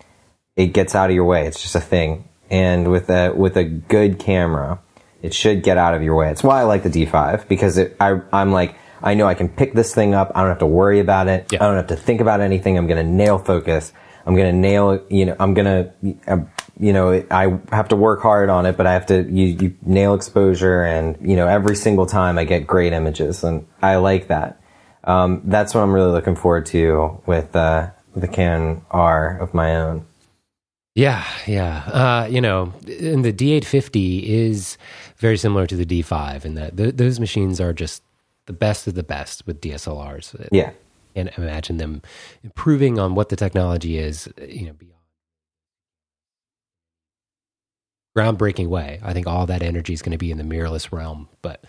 it 0.55 0.67
gets 0.67 0.95
out 0.95 1.09
of 1.09 1.15
your 1.15 1.25
way. 1.25 1.47
It's 1.47 1.61
just 1.61 1.75
a 1.75 1.81
thing. 1.81 2.27
And 2.49 2.91
with 2.91 3.09
a 3.09 3.31
with 3.31 3.57
a 3.57 3.63
good 3.63 4.19
camera, 4.19 4.79
it 5.21 5.33
should 5.33 5.63
get 5.63 5.77
out 5.77 5.93
of 5.93 6.01
your 6.01 6.15
way. 6.15 6.29
It's 6.31 6.43
why 6.43 6.59
I 6.59 6.63
like 6.63 6.83
the 6.83 6.89
D5 6.89 7.47
because 7.47 7.77
it, 7.77 7.95
I 7.99 8.21
I'm 8.33 8.51
like 8.51 8.75
I 9.01 9.13
know 9.13 9.27
I 9.27 9.33
can 9.33 9.49
pick 9.49 9.73
this 9.73 9.93
thing 9.93 10.13
up. 10.13 10.31
I 10.35 10.41
don't 10.41 10.49
have 10.49 10.59
to 10.59 10.65
worry 10.65 10.99
about 10.99 11.27
it. 11.27 11.51
Yeah. 11.51 11.63
I 11.63 11.67
don't 11.67 11.75
have 11.77 11.87
to 11.87 11.95
think 11.95 12.21
about 12.21 12.41
anything. 12.41 12.77
I'm 12.77 12.87
going 12.87 13.03
to 13.03 13.11
nail 13.11 13.37
focus. 13.37 13.93
I'm 14.25 14.35
going 14.35 14.51
to 14.51 14.57
nail. 14.57 15.03
You 15.09 15.27
know, 15.27 15.35
I'm 15.39 15.53
going 15.53 15.65
to. 15.65 16.47
You 16.81 16.93
know, 16.93 17.25
I 17.29 17.59
have 17.75 17.89
to 17.89 17.97
work 17.97 18.21
hard 18.21 18.49
on 18.49 18.65
it, 18.65 18.77
but 18.77 18.87
I 18.87 18.93
have 18.93 19.05
to 19.07 19.23
you, 19.29 19.47
you 19.47 19.75
nail 19.81 20.13
exposure, 20.13 20.81
and 20.81 21.17
you 21.21 21.35
know, 21.35 21.45
every 21.45 21.75
single 21.75 22.05
time 22.05 22.37
I 22.37 22.45
get 22.45 22.65
great 22.65 22.93
images, 22.93 23.43
and 23.43 23.67
I 23.81 23.97
like 23.97 24.29
that. 24.29 24.61
Um, 25.03 25.41
that's 25.43 25.73
what 25.73 25.81
I'm 25.81 25.91
really 25.91 26.11
looking 26.11 26.37
forward 26.37 26.67
to 26.67 27.21
with 27.25 27.53
uh, 27.53 27.89
the 28.15 28.29
Canon 28.29 28.85
R 28.91 29.37
of 29.39 29.53
my 29.53 29.75
own. 29.75 30.05
Yeah, 30.95 31.25
yeah. 31.47 31.77
Uh, 31.85 32.27
you 32.29 32.41
know, 32.41 32.73
and 32.85 33.23
the 33.23 33.31
D850 33.31 34.23
is 34.23 34.77
very 35.17 35.37
similar 35.37 35.67
to 35.67 35.75
the 35.75 35.85
D5 35.85 36.45
in 36.45 36.55
that 36.55 36.75
th- 36.75 36.95
those 36.95 37.19
machines 37.19 37.61
are 37.61 37.73
just 37.73 38.03
the 38.49 38.53
best 38.53 38.87
of 38.87 38.95
the 38.95 39.03
best 39.03 39.45
with 39.45 39.61
DSLRs. 39.61 40.47
Yeah, 40.51 40.71
And 41.15 41.29
imagine 41.37 41.77
them 41.77 42.01
improving 42.43 42.97
on 42.97 43.13
what 43.13 43.29
the 43.29 43.35
technology 43.35 43.99
is, 43.99 44.27
you 44.41 44.65
know, 44.65 44.73
beyond 44.73 44.95
groundbreaking 48.17 48.67
way. 48.67 48.99
I 49.03 49.13
think 49.13 49.27
all 49.27 49.45
that 49.45 49.61
energy 49.61 49.93
is 49.93 50.01
going 50.01 50.13
to 50.13 50.17
be 50.17 50.31
in 50.31 50.39
the 50.39 50.43
mirrorless 50.43 50.91
realm. 50.91 51.29
But 51.43 51.63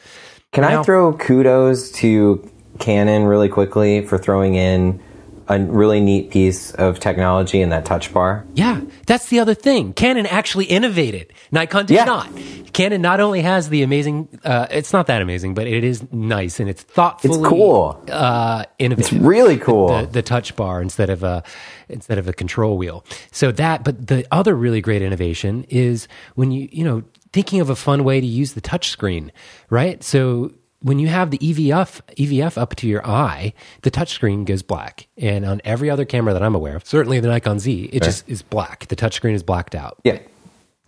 Can 0.52 0.62
Now- 0.62 0.80
I 0.80 0.82
throw 0.84 1.12
kudos 1.12 1.90
to 1.92 2.50
Canon 2.78 3.24
really 3.24 3.50
quickly 3.50 4.06
for 4.06 4.16
throwing 4.16 4.54
in 4.54 5.00
a 5.50 5.58
really 5.58 6.00
neat 6.00 6.30
piece 6.30 6.70
of 6.72 7.00
technology 7.00 7.60
in 7.60 7.68
that 7.70 7.84
touch 7.84 8.12
bar? 8.14 8.44
yeah, 8.54 8.80
that's 9.06 9.26
the 9.28 9.40
other 9.40 9.54
thing. 9.54 9.92
Canon 9.92 10.24
actually 10.26 10.64
innovated. 10.66 11.32
Nikon 11.50 11.86
did 11.86 11.94
Yeah. 11.94 12.04
not. 12.04 12.28
Canon 12.72 13.02
not 13.02 13.18
only 13.18 13.40
has 13.42 13.68
the 13.68 13.82
amazing, 13.82 14.28
uh, 14.44 14.68
it's 14.70 14.92
not 14.92 15.08
that 15.08 15.20
amazing, 15.22 15.54
but 15.54 15.66
it 15.66 15.82
is 15.82 16.04
nice 16.12 16.60
and 16.60 16.70
it's 16.70 16.82
thoughtfully 16.84 17.42
cool. 17.48 18.00
uh, 18.08 18.64
innovative. 18.78 19.12
It's 19.12 19.22
really 19.22 19.58
cool. 19.58 19.88
the, 19.88 20.06
the 20.06 20.22
touch 20.22 20.54
bar 20.54 20.80
instead 20.80 21.10
of 21.10 21.24
a 21.24 21.42
instead 21.88 22.18
of 22.18 22.28
a 22.28 22.32
control 22.32 22.78
wheel. 22.78 23.04
So 23.32 23.50
that, 23.52 23.82
but 23.82 24.06
the 24.06 24.24
other 24.30 24.54
really 24.54 24.80
great 24.80 25.02
innovation 25.02 25.64
is 25.68 26.06
when 26.36 26.52
you 26.52 26.68
you 26.70 26.84
know 26.84 27.02
thinking 27.32 27.60
of 27.60 27.70
a 27.70 27.76
fun 27.76 28.04
way 28.04 28.20
to 28.20 28.26
use 28.26 28.52
the 28.52 28.60
touch 28.60 28.88
screen, 28.90 29.32
right? 29.68 30.02
So 30.04 30.52
when 30.82 30.98
you 30.98 31.08
have 31.08 31.30
the 31.30 31.38
EVF 31.38 32.00
EVF 32.16 32.56
up 32.56 32.74
to 32.76 32.86
your 32.88 33.06
eye, 33.06 33.52
the 33.82 33.90
touchscreen 33.90 34.44
goes 34.44 34.62
black, 34.62 35.08
and 35.16 35.44
on 35.44 35.60
every 35.64 35.90
other 35.90 36.04
camera 36.04 36.32
that 36.32 36.42
I'm 36.42 36.54
aware 36.54 36.76
of, 36.76 36.86
certainly 36.86 37.20
the 37.20 37.28
Nikon 37.28 37.58
Z, 37.58 37.90
it 37.92 38.02
just 38.02 38.28
is 38.28 38.42
black. 38.42 38.86
The 38.88 38.96
touchscreen 38.96 39.34
is 39.34 39.42
blacked 39.42 39.74
out. 39.74 39.98
yeah. 40.04 40.18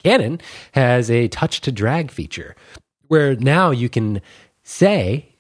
Canon 0.03 0.41
has 0.73 1.09
a 1.13 1.29
touch 1.29 1.61
to 1.61 1.71
drag 1.71 2.11
feature 2.11 2.57
where 3.07 3.37
now 3.37 3.71
you 3.71 3.89
can 3.89 4.21
say, 4.65 5.32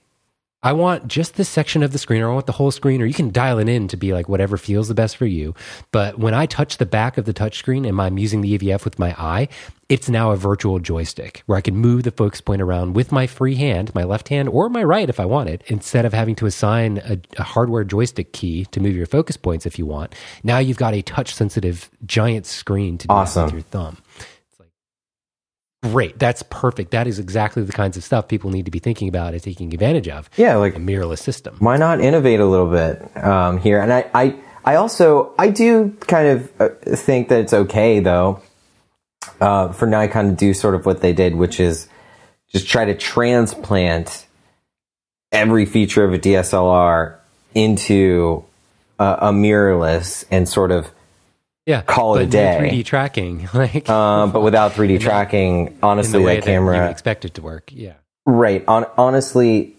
I 0.65 0.73
want 0.73 1.09
just 1.09 1.35
this 1.35 1.49
section 1.49 1.83
of 1.83 1.91
the 1.91 1.99
screen, 1.99 2.23
or 2.23 2.31
I 2.31 2.35
want 2.35 2.47
the 2.47 2.53
whole 2.53 2.71
screen, 2.71 3.03
or 3.03 3.05
you 3.05 3.15
can 3.15 3.33
dial 3.33 3.59
it 3.59 3.69
in 3.69 3.89
to 3.89 3.97
be 3.97 4.13
like 4.13 4.29
whatever 4.29 4.57
feels 4.57 4.87
the 4.87 4.95
best 4.95 5.17
for 5.17 5.27
you. 5.27 5.57
But 5.91 6.21
when 6.21 6.35
I 6.35 6.47
touch 6.47 6.79
the 6.79 6.87
back 6.87 7.19
of 7.19 7.25
the 7.25 7.35
touchscreen 7.35 7.87
and 7.89 8.01
I'm 8.01 8.17
using 8.17 8.43
the 8.43 8.57
EVF 8.57 8.85
with 8.85 8.97
my 8.97 9.13
eye, 9.19 9.49
it's 9.89 10.09
now 10.09 10.31
a 10.31 10.37
virtual 10.37 10.79
joystick 10.79 11.43
where 11.47 11.59
I 11.59 11.63
can 11.63 11.77
move 11.77 12.05
the 12.05 12.13
focus 12.13 12.41
point 12.41 12.63
around 12.63 12.95
with 12.95 13.11
my 13.11 13.27
free 13.27 13.57
hand, 13.57 13.93
my 13.95 14.05
left 14.05 14.29
hand, 14.29 14.49
or 14.49 14.69
my 14.69 14.85
right 14.85 15.09
if 15.09 15.19
I 15.19 15.25
want 15.25 15.49
it, 15.51 15.63
instead 15.67 16.05
of 16.05 16.13
having 16.15 16.37
to 16.37 16.47
assign 16.47 16.99
a, 16.99 17.19
a 17.39 17.43
hardware 17.43 17.83
joystick 17.85 18.33
key 18.33 18.65
to 18.67 18.81
move 18.81 18.95
your 18.95 19.07
focus 19.07 19.37
points 19.37 19.67
if 19.67 19.79
you 19.81 19.85
want. 19.85 20.15
Now 20.45 20.59
you've 20.59 20.79
got 20.79 20.95
a 20.95 21.03
touch 21.03 21.35
sensitive 21.35 21.91
giant 22.07 22.47
screen 22.47 22.99
to 22.99 23.09
do 23.09 23.13
Awesome. 23.13 23.47
with 23.47 23.53
your 23.55 23.63
thumb. 23.63 23.99
Great. 25.83 26.19
That's 26.19 26.45
perfect. 26.45 26.93
That 26.93 27.07
is 27.09 27.19
exactly 27.19 27.63
the 27.65 27.73
kinds 27.73 27.97
of 27.97 28.05
stuff 28.05 28.29
people 28.29 28.51
need 28.51 28.67
to 28.67 28.71
be 28.71 28.79
thinking 28.79 29.09
about 29.09 29.35
and 29.35 29.43
taking 29.43 29.73
advantage 29.75 30.09
of. 30.09 30.31
Yeah, 30.37 30.57
like 30.57 30.77
A 30.77 30.79
mirrorless 30.79 31.19
system. 31.19 31.57
why 31.59 31.77
not 31.77 32.01
innovate 32.01 32.39
a 32.41 32.47
little 32.47 32.71
bit 32.71 33.17
um, 33.25 33.59
here? 33.59 33.81
And 33.81 33.93
I, 33.93 34.09
I, 34.15 34.37
I 34.65 34.75
also 34.77 35.35
I 35.39 35.49
do 35.49 35.91
kind 36.01 36.29
of 36.29 36.53
uh, 36.61 36.69
think 36.97 37.29
that 37.31 37.41
it's 37.41 37.53
okay 37.53 37.99
though 37.99 38.41
uh, 39.41 39.73
for 39.73 39.87
Nikon 39.87 40.31
to 40.31 40.35
do 40.37 40.55
sort 40.55 40.77
of 40.77 40.87
what 40.87 41.01
they 41.01 41.13
did, 41.13 41.35
which 41.35 41.59
is 41.59 41.89
just 42.49 42.69
try 42.69 42.85
to 42.85 42.95
transplant 42.95 44.27
every 45.33 45.65
feature 45.67 46.05
of 46.05 46.13
a 46.15 46.19
DSLR 46.19 47.17
into 47.55 48.45
a, 49.01 49.05
a 49.23 49.33
mirrorless 49.33 50.25
and 50.31 50.49
sort 50.49 50.71
of 50.71 50.93
Yeah. 51.67 51.83
Call 51.83 52.17
it 52.17 52.19
but 52.19 52.29
a 52.29 52.31
day. 52.31 52.71
3D 52.73 52.85
tracking, 52.85 53.49
like 53.55 53.89
um, 53.89 54.33
but 54.33 54.41
without 54.43 54.73
3D 54.75 55.01
tracking. 55.01 55.69
in 55.69 55.79
Honestly, 55.83 56.25
that 56.25 56.29
that 56.29 56.37
you 56.37 56.43
camera 56.43 56.91
expect 56.91 57.25
it 57.25 57.35
to 57.35 57.43
work. 57.43 57.71
Yeah. 57.73 57.95
Right. 58.27 58.65
On, 58.69 58.87
honestly, 58.97 59.77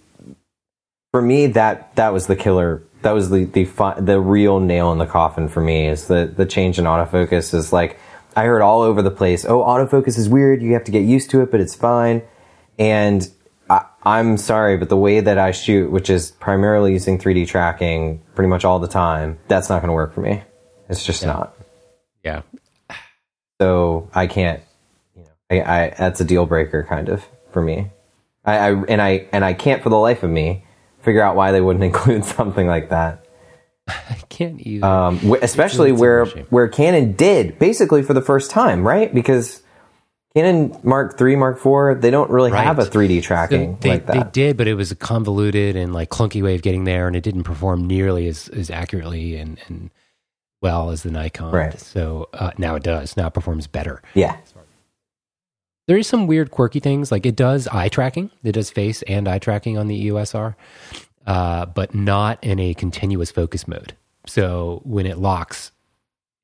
for 1.12 1.22
me, 1.22 1.48
that 1.48 1.96
that 1.96 2.14
was 2.14 2.28
the 2.28 2.36
killer. 2.36 2.84
That 3.02 3.12
was 3.12 3.30
the 3.30 3.46
the 3.46 3.66
fi- 3.66 4.00
the 4.00 4.20
real 4.20 4.60
nail 4.60 4.92
in 4.92 4.98
the 4.98 5.06
coffin 5.06 5.48
for 5.50 5.62
me. 5.62 5.88
Is 5.88 6.08
the 6.08 6.26
the 6.26 6.46
change 6.46 6.80
in 6.80 6.86
autofocus 6.86 7.54
is 7.54 7.74
like 7.74 8.00
I 8.36 8.46
heard 8.46 8.62
all 8.62 8.82
over 8.82 9.02
the 9.02 9.12
place. 9.12 9.46
Oh, 9.46 9.60
autofocus 9.62 10.18
is 10.18 10.28
weird. 10.28 10.62
You 10.62 10.74
have 10.74 10.86
to 10.86 10.92
get 10.92 11.04
used 11.04 11.30
to 11.32 11.42
it, 11.42 11.52
but 11.52 11.60
it's 11.60 11.76
fine. 11.76 12.24
And 12.80 13.30
I, 13.70 13.86
I'm 14.04 14.38
sorry, 14.38 14.78
but 14.78 14.90
the 14.90 14.98
way 14.98 15.20
that 15.20 15.38
I 15.38 15.52
shoot, 15.52 15.92
which 15.92 16.10
is 16.10 16.32
primarily 16.32 16.94
using 16.94 17.20
3D 17.20 17.48
tracking, 17.48 18.24
pretty 18.36 18.50
much 18.50 18.66
all 18.66 18.80
the 18.80 18.88
time, 18.88 19.38
that's 19.48 19.70
not 19.70 19.82
going 19.82 19.90
to 19.90 19.94
work 19.94 20.14
for 20.14 20.22
me. 20.22 20.42
It's 20.90 21.06
just 21.06 21.24
not. 21.26 21.56
Yeah. 22.24 22.42
So 23.62 24.10
I 24.14 24.28
can't. 24.28 24.62
You 25.16 25.24
know, 25.24 25.64
I, 25.64 25.84
I 25.86 25.96
that's 25.98 26.22
a 26.22 26.26
deal 26.26 26.46
breaker 26.46 26.84
kind 26.88 27.10
of 27.10 27.24
for 27.52 27.62
me. 27.62 27.92
I, 28.46 28.58
I 28.58 28.72
and 28.86 29.02
I 29.02 29.28
and 29.32 29.46
I 29.46 29.54
can't 29.54 29.82
for 29.84 29.90
the 29.90 29.98
life 30.00 30.24
of 30.24 30.30
me 30.30 30.66
figure 31.02 31.22
out 31.22 31.36
why 31.36 31.52
they 31.52 31.62
wouldn't 31.62 31.84
include 31.84 32.26
something 32.26 32.68
like 32.68 32.90
that. 32.90 33.26
I 33.88 34.16
can't 34.30 34.66
either. 34.66 34.86
Um, 34.86 35.18
wh- 35.20 35.42
especially 35.44 35.92
where 35.92 36.26
where 36.26 36.68
Canon 36.68 37.14
did 37.14 37.60
basically 37.60 38.02
for 38.04 38.14
the 38.14 38.22
first 38.22 38.50
time, 38.52 38.86
right? 38.88 39.14
Because 39.14 39.62
Canon 40.36 40.76
Mark 40.84 41.20
III, 41.22 41.36
Mark 41.36 41.58
IV, 41.58 42.02
they 42.02 42.10
don't 42.10 42.30
really 42.32 42.52
Right. 42.52 42.64
have 42.64 42.80
a 42.80 42.86
3D 42.86 43.22
So 43.22 43.28
tracking 43.28 43.78
they, 43.82 43.90
like 43.90 44.06
they 44.08 44.24
did, 44.32 44.58
but 44.58 44.68
it 44.68 44.74
was 44.76 44.92
a 44.92 44.96
convoluted 44.96 45.76
and 45.76 45.94
like 45.94 46.10
clunky 46.10 46.42
way 46.42 46.56
of 46.56 46.62
getting 46.64 46.86
there, 46.86 47.08
and 47.08 47.16
it 47.16 47.22
didn't 47.22 47.44
perform 47.44 47.86
nearly 47.86 48.28
as, 48.28 48.48
as 48.48 48.70
accurately 48.72 49.36
and, 49.36 49.60
and 49.68 49.92
well 50.64 50.90
as 50.90 51.04
the 51.04 51.12
Nikon. 51.12 51.52
Right. 51.52 51.80
So 51.80 52.30
uh, 52.34 52.52
now 52.58 52.74
it 52.76 52.84
does. 52.84 53.16
Now 53.16 53.28
it 53.28 53.34
performs 53.34 53.68
better. 53.68 54.02
yeah, 54.16 54.38
There 55.88 55.98
is 55.98 56.08
some 56.08 56.26
weird, 56.26 56.50
quirky 56.50 56.80
things. 56.80 57.12
Like 57.12 57.26
it 57.26 57.36
does 57.36 57.68
eye 57.68 57.90
tracking. 57.90 58.32
It 58.44 58.54
does 58.54 58.72
face 58.72 59.02
and 59.04 59.28
eye 59.28 59.40
tracking 59.40 59.78
on 59.78 59.88
the 59.88 59.96
E 59.96 60.10
EOSR, 60.10 60.56
uh, 61.28 61.66
but 61.68 61.94
not 61.94 62.42
in 62.42 62.60
a 62.60 62.74
continuous 62.74 63.30
focus 63.30 63.68
mode. 63.68 63.94
So 64.26 64.82
when 64.86 65.06
it 65.06 65.18
locks, 65.18 65.72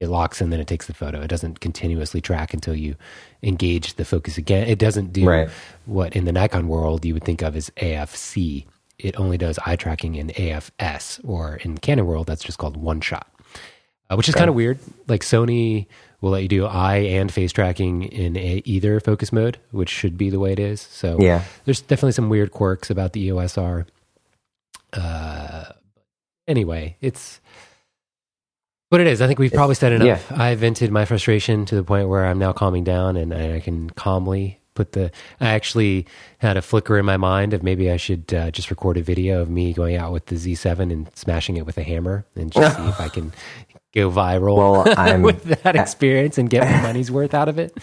it 0.01 0.07
locks 0.09 0.41
and 0.41 0.51
then 0.51 0.59
it 0.59 0.67
takes 0.67 0.87
the 0.87 0.93
photo. 0.93 1.21
It 1.21 1.27
doesn't 1.29 1.61
continuously 1.61 2.19
track 2.21 2.53
until 2.53 2.75
you 2.75 2.95
engage 3.41 3.95
the 3.95 4.05
focus 4.05 4.37
again. 4.37 4.67
It 4.67 4.79
doesn't 4.79 5.13
do 5.13 5.25
Right. 5.27 5.49
what 5.85 6.15
in 6.15 6.25
the 6.25 6.31
Nikon 6.33 6.67
world 6.67 7.05
you 7.05 7.13
would 7.13 7.23
think 7.23 7.41
of 7.41 7.55
as 7.55 7.69
AFC. 7.77 8.65
It 8.97 9.17
only 9.17 9.37
does 9.37 9.57
eye 9.65 9.77
tracking 9.77 10.15
in 10.15 10.29
AFS, 10.31 11.21
or 11.23 11.55
in 11.55 11.77
Canon 11.77 12.05
world, 12.05 12.27
that's 12.27 12.43
just 12.43 12.57
called 12.57 12.75
one 12.75 12.99
shot, 12.99 13.27
uh, 14.09 14.15
which 14.15 14.29
is 14.29 14.35
kind 14.35 14.49
of 14.49 14.55
weird. 14.55 14.79
Like 15.07 15.21
Sony 15.21 15.87
will 16.21 16.31
let 16.31 16.41
you 16.41 16.47
do 16.47 16.65
eye 16.65 16.97
and 16.97 17.31
face 17.31 17.51
tracking 17.51 18.03
in 18.03 18.35
a, 18.35 18.61
either 18.65 18.99
focus 18.99 19.31
mode, 19.31 19.57
which 19.71 19.89
should 19.89 20.17
be 20.17 20.29
the 20.29 20.39
way 20.39 20.51
it 20.51 20.59
is. 20.59 20.81
So 20.81 21.17
yeah. 21.19 21.43
there's 21.65 21.81
definitely 21.81 22.13
some 22.13 22.29
weird 22.29 22.51
quirks 22.51 22.89
about 22.89 23.13
the 23.13 23.21
EOS 23.21 23.57
R. 23.57 23.85
Uh, 24.91 25.65
anyway, 26.47 26.97
it's 26.99 27.39
what 28.89 28.99
it 28.99 29.07
is. 29.07 29.21
I 29.21 29.27
think 29.27 29.39
we've 29.39 29.53
probably 29.53 29.75
said 29.75 29.93
enough. 29.93 30.31
I 30.31 30.55
vented 30.55 30.91
my 30.91 31.05
frustration 31.05 31.65
to 31.65 31.75
the 31.75 31.83
point 31.83 32.09
where 32.09 32.25
I'm 32.25 32.39
now 32.39 32.51
calming 32.51 32.83
down 32.83 33.15
and 33.15 33.33
I 33.33 33.59
can 33.59 33.89
calmly 33.91 34.59
put 34.73 34.93
the. 34.93 35.11
I 35.39 35.49
actually 35.49 36.07
had 36.39 36.57
a 36.57 36.61
flicker 36.61 36.97
in 36.97 37.05
my 37.05 37.17
mind 37.17 37.53
of 37.53 37.63
maybe 37.63 37.91
I 37.91 37.97
should 37.97 38.33
uh, 38.33 38.49
just 38.51 38.71
record 38.71 38.97
a 38.97 39.03
video 39.03 39.41
of 39.41 39.49
me 39.49 39.73
going 39.73 39.95
out 39.95 40.11
with 40.11 40.25
the 40.25 40.35
Z7 40.35 40.91
and 40.91 41.09
smashing 41.15 41.57
it 41.57 41.65
with 41.65 41.77
a 41.77 41.83
hammer 41.83 42.25
and 42.35 42.51
just 42.51 42.77
see 42.77 42.87
if 42.87 42.99
I 42.99 43.09
can 43.09 43.31
go 43.93 44.09
viral 44.11 44.57
Well, 44.57 44.93
I'm- 44.99 45.21
with 45.21 45.43
that 45.63 45.75
experience 45.75 46.37
and 46.37 46.49
get 46.49 46.69
my 46.69 46.81
money's 46.87 47.11
worth 47.11 47.33
out 47.33 47.49
of 47.49 47.57
it. 47.59 47.75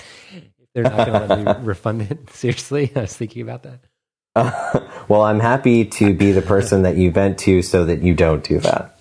They're 0.75 0.85
not 0.85 1.07
going 1.07 1.29
to 1.29 1.35
let 1.35 1.61
me 1.61 1.65
refund 1.67 2.03
it, 2.03 2.31
seriously, 2.31 2.93
I 2.95 3.01
was 3.03 3.17
thinking 3.17 3.43
about 3.43 3.63
that. 3.65 3.81
well, 5.09 5.23
I'm 5.23 5.41
happy 5.41 5.87
to 5.87 6.13
be 6.13 6.33
the 6.33 6.43
person 6.43 6.83
that 6.83 6.97
you 6.97 7.11
vent 7.11 7.39
to 7.39 7.63
so 7.63 7.87
that 7.87 8.03
you 8.03 8.15
don't 8.15 8.45
do 8.45 8.61
that. 8.61 8.99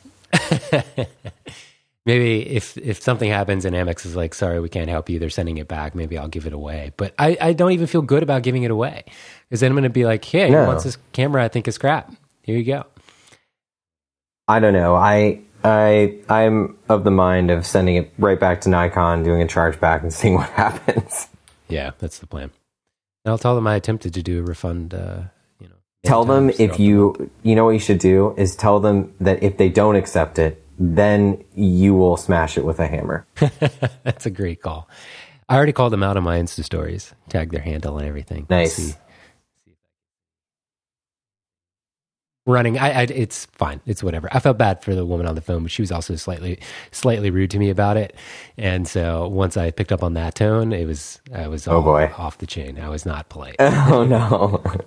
Maybe 2.06 2.42
if 2.48 2.78
if 2.78 3.02
something 3.02 3.30
happens 3.32 3.66
and 3.66 3.76
Amex 3.76 4.06
is 4.06 4.16
like, 4.16 4.36
sorry, 4.36 4.60
we 4.60 4.70
can't 4.70 4.90
help 4.90 5.10
you, 5.10 5.18
they're 5.18 5.32
sending 5.32 5.58
it 5.58 5.68
back. 5.68 5.96
Maybe 5.96 6.20
I'll 6.20 6.28
give 6.28 6.46
it 6.46 6.54
away. 6.54 6.94
But 6.98 7.16
I, 7.18 7.36
I 7.42 7.54
don't 7.54 7.72
even 7.72 7.88
feel 7.88 8.04
good 8.04 8.22
about 8.22 8.44
giving 8.44 8.62
it 8.62 8.70
away 8.70 9.06
because 9.50 9.60
then 9.62 9.72
I'm 9.72 9.76
going 9.76 9.84
to 9.86 9.90
be 9.90 10.06
like, 10.06 10.24
hey, 10.24 10.52
No. 10.52 10.62
who 10.62 10.68
wants 10.68 10.84
this 10.84 10.98
camera? 11.14 11.44
I 11.44 11.48
think 11.48 11.68
is 11.68 11.80
crap. 11.80 12.14
Here 12.44 12.56
you 12.58 12.64
go. 12.64 12.86
I 14.48 14.60
don't 14.60 14.74
know. 14.74 14.94
I 14.96 15.40
I 15.66 16.20
I'm 16.30 16.78
of 16.90 17.04
the 17.04 17.12
mind 17.12 17.50
of 17.50 17.66
sending 17.66 17.96
it 17.96 18.14
right 18.20 18.40
back 18.40 18.62
to 18.62 18.70
Nikon, 18.70 19.24
doing 19.24 19.42
a 19.42 19.46
chargeback, 19.46 20.04
and 20.04 20.14
seeing 20.20 20.36
what 20.36 20.50
happens. 20.52 21.28
Yeah, 21.68 21.92
that's 21.98 22.20
the 22.20 22.28
plan. 22.28 22.52
And 23.24 23.32
I'll 23.32 23.40
tell 23.40 23.56
them 23.56 23.66
I 23.66 23.76
attempted 23.76 24.14
to 24.14 24.22
do 24.22 24.40
a 24.42 24.44
refund. 24.44 24.94
Uh, 24.94 25.24
you 25.60 25.68
know, 25.68 25.76
Tell 26.04 26.24
them 26.24 26.52
if 26.52 26.80
you 26.80 27.32
you 27.42 27.56
know 27.56 27.66
what 27.66 27.72
you 27.72 27.80
should 27.80 27.98
do 28.00 28.36
is 28.38 28.56
tell 28.56 28.80
them 28.80 29.14
that 29.20 29.42
if 29.42 29.58
they 29.58 29.70
don't 29.70 29.96
accept 29.96 30.38
it, 30.38 30.64
then 30.78 31.44
you 31.56 31.96
will 31.96 32.18
smash 32.18 32.58
it 32.58 32.64
with 32.66 32.80
a 32.80 32.86
hammer. 32.88 33.26
that's 34.04 34.28
a 34.28 34.30
great 34.30 34.62
call. 34.62 34.88
I 35.50 35.56
already 35.56 35.74
called 35.74 35.94
them 35.94 36.04
out 36.04 36.18
on 36.18 36.24
my 36.24 36.40
Insta 36.40 36.64
stories, 36.64 37.14
tagged 37.30 37.52
their 37.54 37.62
handle 37.62 37.98
and 37.98 38.08
everything. 38.08 38.46
Nice. 38.50 38.74
See- 38.76 38.94
running. 42.46 42.78
I, 42.78 42.92
I 42.92 43.02
it's 43.04 43.46
fine. 43.46 43.82
It's 43.86 44.04
whatever. 44.04 44.28
I 44.32 44.40
felt 44.40 44.58
bad 44.58 44.84
for 44.84 44.94
the 44.96 45.06
woman 45.06 45.26
on 45.28 45.36
the 45.36 45.42
phone 45.42 45.64
but 45.64 45.72
she 45.72 45.82
was 45.82 45.92
also 45.92 46.16
slightly 46.16 46.60
slightly 46.92 47.30
rude 47.32 47.52
to 47.52 47.60
me 47.60 47.70
about 47.70 47.98
it. 47.98 48.16
And 48.58 48.88
so 48.88 49.28
once 49.28 49.58
i 49.58 49.72
picked 49.72 49.92
up 49.92 50.04
on 50.04 50.14
that 50.14 50.36
tone 50.36 50.72
it 50.74 50.86
was 50.86 51.20
i 51.34 51.48
was 51.48 51.68
Oh, 51.68 51.78
all 51.78 51.82
boy. 51.82 52.12
off 52.18 52.38
the 52.38 52.48
chain. 52.48 52.80
I 52.80 52.90
was 52.90 53.06
not 53.06 53.30
polite. 53.30 53.56
Oh 53.60 54.04
no. 54.06 54.64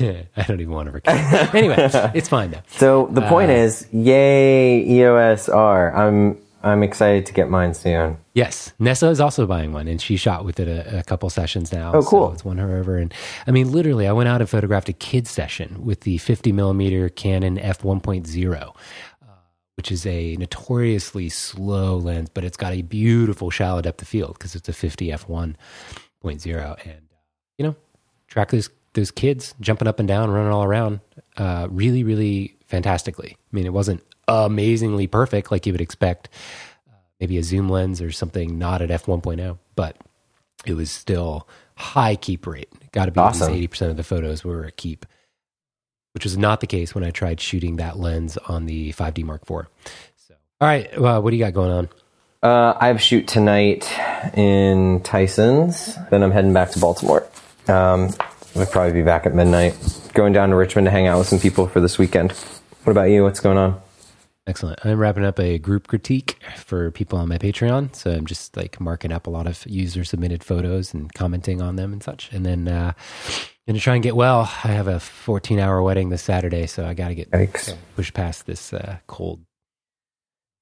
i 0.00 0.42
don't 0.48 0.60
even 0.60 0.72
want 0.74 0.86
to 0.86 0.92
recount 0.92 1.54
anyway 1.54 1.76
it's 2.14 2.28
fine 2.28 2.50
though. 2.50 2.60
So 2.68 3.06
the 3.12 3.22
point 3.22 3.50
Uh, 3.50 3.54
is, 3.54 3.86
yay 3.92 4.82
EOS 4.84 5.48
R. 5.48 5.94
I'm 5.94 6.36
I'm 6.66 6.82
excited 6.82 7.26
to 7.26 7.32
get 7.32 7.48
mine 7.48 7.74
soon. 7.74 8.18
Yes, 8.34 8.72
Nessa 8.80 9.08
is 9.08 9.20
also 9.20 9.46
buying 9.46 9.72
one, 9.72 9.86
and 9.86 10.02
she 10.02 10.16
shot 10.16 10.44
with 10.44 10.58
it 10.58 10.66
a, 10.66 10.98
a 10.98 11.02
couple 11.04 11.30
sessions 11.30 11.72
now. 11.72 11.92
Oh, 11.94 12.02
cool. 12.02 12.28
So 12.28 12.32
it's 12.34 12.44
won 12.44 12.58
her 12.58 12.76
over. 12.76 12.98
And 12.98 13.14
I 13.46 13.52
mean, 13.52 13.70
literally, 13.70 14.08
I 14.08 14.12
went 14.12 14.28
out 14.28 14.40
and 14.40 14.50
photographed 14.50 14.88
a 14.88 14.92
kid 14.92 15.28
session 15.28 15.84
with 15.84 16.00
the 16.00 16.18
50 16.18 16.50
millimeter 16.50 17.08
Canon 17.08 17.58
f 17.58 17.82
1.0, 17.82 18.62
uh, 18.62 18.72
which 19.76 19.92
is 19.92 20.04
a 20.06 20.34
notoriously 20.36 21.28
slow 21.28 21.96
lens, 21.98 22.30
but 22.34 22.42
it's 22.42 22.56
got 22.56 22.72
a 22.72 22.82
beautiful 22.82 23.50
shallow 23.50 23.80
depth 23.80 24.02
of 24.02 24.08
field 24.08 24.34
because 24.34 24.56
it's 24.56 24.68
a 24.68 24.72
50 24.72 25.12
f 25.12 25.28
1.0, 25.28 26.86
and 26.86 27.00
you 27.58 27.64
know, 27.64 27.76
track 28.26 28.50
those 28.50 28.70
those 28.94 29.12
kids 29.12 29.54
jumping 29.60 29.86
up 29.86 30.00
and 30.00 30.08
down, 30.08 30.30
running 30.30 30.50
all 30.50 30.64
around, 30.64 31.00
uh, 31.36 31.68
really, 31.70 32.02
really 32.02 32.56
fantastically. 32.66 33.36
I 33.38 33.56
mean, 33.56 33.66
it 33.66 33.72
wasn't 33.72 34.02
amazingly 34.28 35.06
perfect 35.06 35.50
like 35.50 35.66
you 35.66 35.72
would 35.72 35.80
expect 35.80 36.28
maybe 37.20 37.38
a 37.38 37.42
zoom 37.42 37.68
lens 37.68 38.00
or 38.02 38.10
something 38.12 38.58
not 38.58 38.82
at 38.82 38.90
f1.0 38.90 39.58
but 39.76 39.96
it 40.66 40.74
was 40.74 40.90
still 40.90 41.46
high 41.76 42.16
keep 42.16 42.46
rate 42.46 42.68
got 42.92 43.06
to 43.06 43.12
be 43.12 43.20
Awesome. 43.20 43.52
at 43.52 43.54
least 43.58 43.72
80% 43.72 43.90
of 43.90 43.96
the 43.96 44.02
photos 44.04 44.44
were 44.44 44.64
a 44.64 44.72
keep 44.72 45.06
which 46.12 46.24
was 46.24 46.36
not 46.36 46.60
the 46.60 46.66
case 46.66 46.94
when 46.94 47.04
i 47.04 47.10
tried 47.10 47.40
shooting 47.40 47.76
that 47.76 47.98
lens 47.98 48.36
on 48.48 48.66
the 48.66 48.92
5d 48.94 49.22
mark 49.24 49.42
iv 49.42 49.66
so 50.16 50.34
all 50.60 50.68
right 50.68 51.00
well, 51.00 51.22
what 51.22 51.30
do 51.30 51.36
you 51.36 51.44
got 51.44 51.54
going 51.54 51.70
on 51.70 51.88
Uh, 52.42 52.76
I 52.80 52.88
have 52.88 52.96
a 52.96 53.00
shoot 53.00 53.26
tonight 53.26 53.90
in 54.34 55.00
Tyson's. 55.02 55.96
Then 56.10 56.22
I'm 56.22 56.30
heading 56.30 56.52
back 56.52 56.70
to 56.72 56.78
Baltimore. 56.78 57.26
Um, 57.66 58.10
I'll 58.54 58.66
probably 58.66 58.92
be 58.92 59.02
back 59.02 59.26
at 59.26 59.34
midnight. 59.34 59.74
Going 60.14 60.32
down 60.32 60.50
to 60.50 60.56
Richmond 60.56 60.86
to 60.86 60.90
hang 60.90 61.06
out 61.08 61.18
with 61.18 61.26
some 61.28 61.38
people 61.40 61.66
for 61.66 61.80
this 61.80 61.98
weekend. 61.98 62.32
What 62.84 62.92
about 62.92 63.10
you? 63.10 63.24
What's 63.24 63.40
going 63.40 63.58
on? 63.58 63.80
Excellent 64.46 64.78
i'm 64.84 64.98
wrapping 64.98 65.24
up 65.24 65.38
a 65.40 65.58
group 65.58 65.88
critique 65.88 66.38
for 66.56 66.90
people 66.92 67.18
on 67.18 67.28
my 67.28 67.38
patreon 67.38 67.94
so 67.94 68.10
i'm 68.12 68.26
just 68.26 68.56
like 68.56 68.80
marking 68.80 69.12
up 69.12 69.26
a 69.26 69.30
lot 69.30 69.46
of 69.46 69.64
user 69.66 70.04
submitted 70.04 70.44
photos 70.44 70.94
and 70.94 71.12
commenting 71.14 71.60
on 71.60 71.76
them 71.76 71.92
and 71.92 72.02
such 72.02 72.30
and 72.32 72.46
then 72.46 72.68
uh 72.68 72.92
gonna 73.66 73.78
try 73.80 73.94
and 73.94 74.02
get 74.04 74.14
well 74.14 74.40
i 74.62 74.68
have 74.68 74.86
a 74.86 75.00
14 75.00 75.58
hour 75.58 75.82
wedding 75.82 76.10
this 76.10 76.22
saturday 76.22 76.66
so 76.66 76.86
i 76.86 76.94
gotta 76.94 77.14
get 77.14 77.30
Yikes. 77.32 77.74
push 77.96 78.12
past 78.12 78.46
this 78.46 78.72
uh, 78.72 78.98
cold 79.08 79.40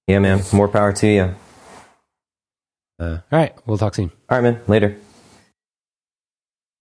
Yeah, 0.06 0.18
man. 0.18 0.42
More 0.52 0.68
power 0.68 0.92
to 0.92 1.06
you. 1.06 1.34
Uh, 2.98 3.18
all 3.32 3.38
right, 3.38 3.52
we'll 3.66 3.78
talk 3.78 3.94
soon. 3.94 4.10
All 4.30 4.38
right, 4.38 4.42
man. 4.42 4.60
Later. 4.68 4.96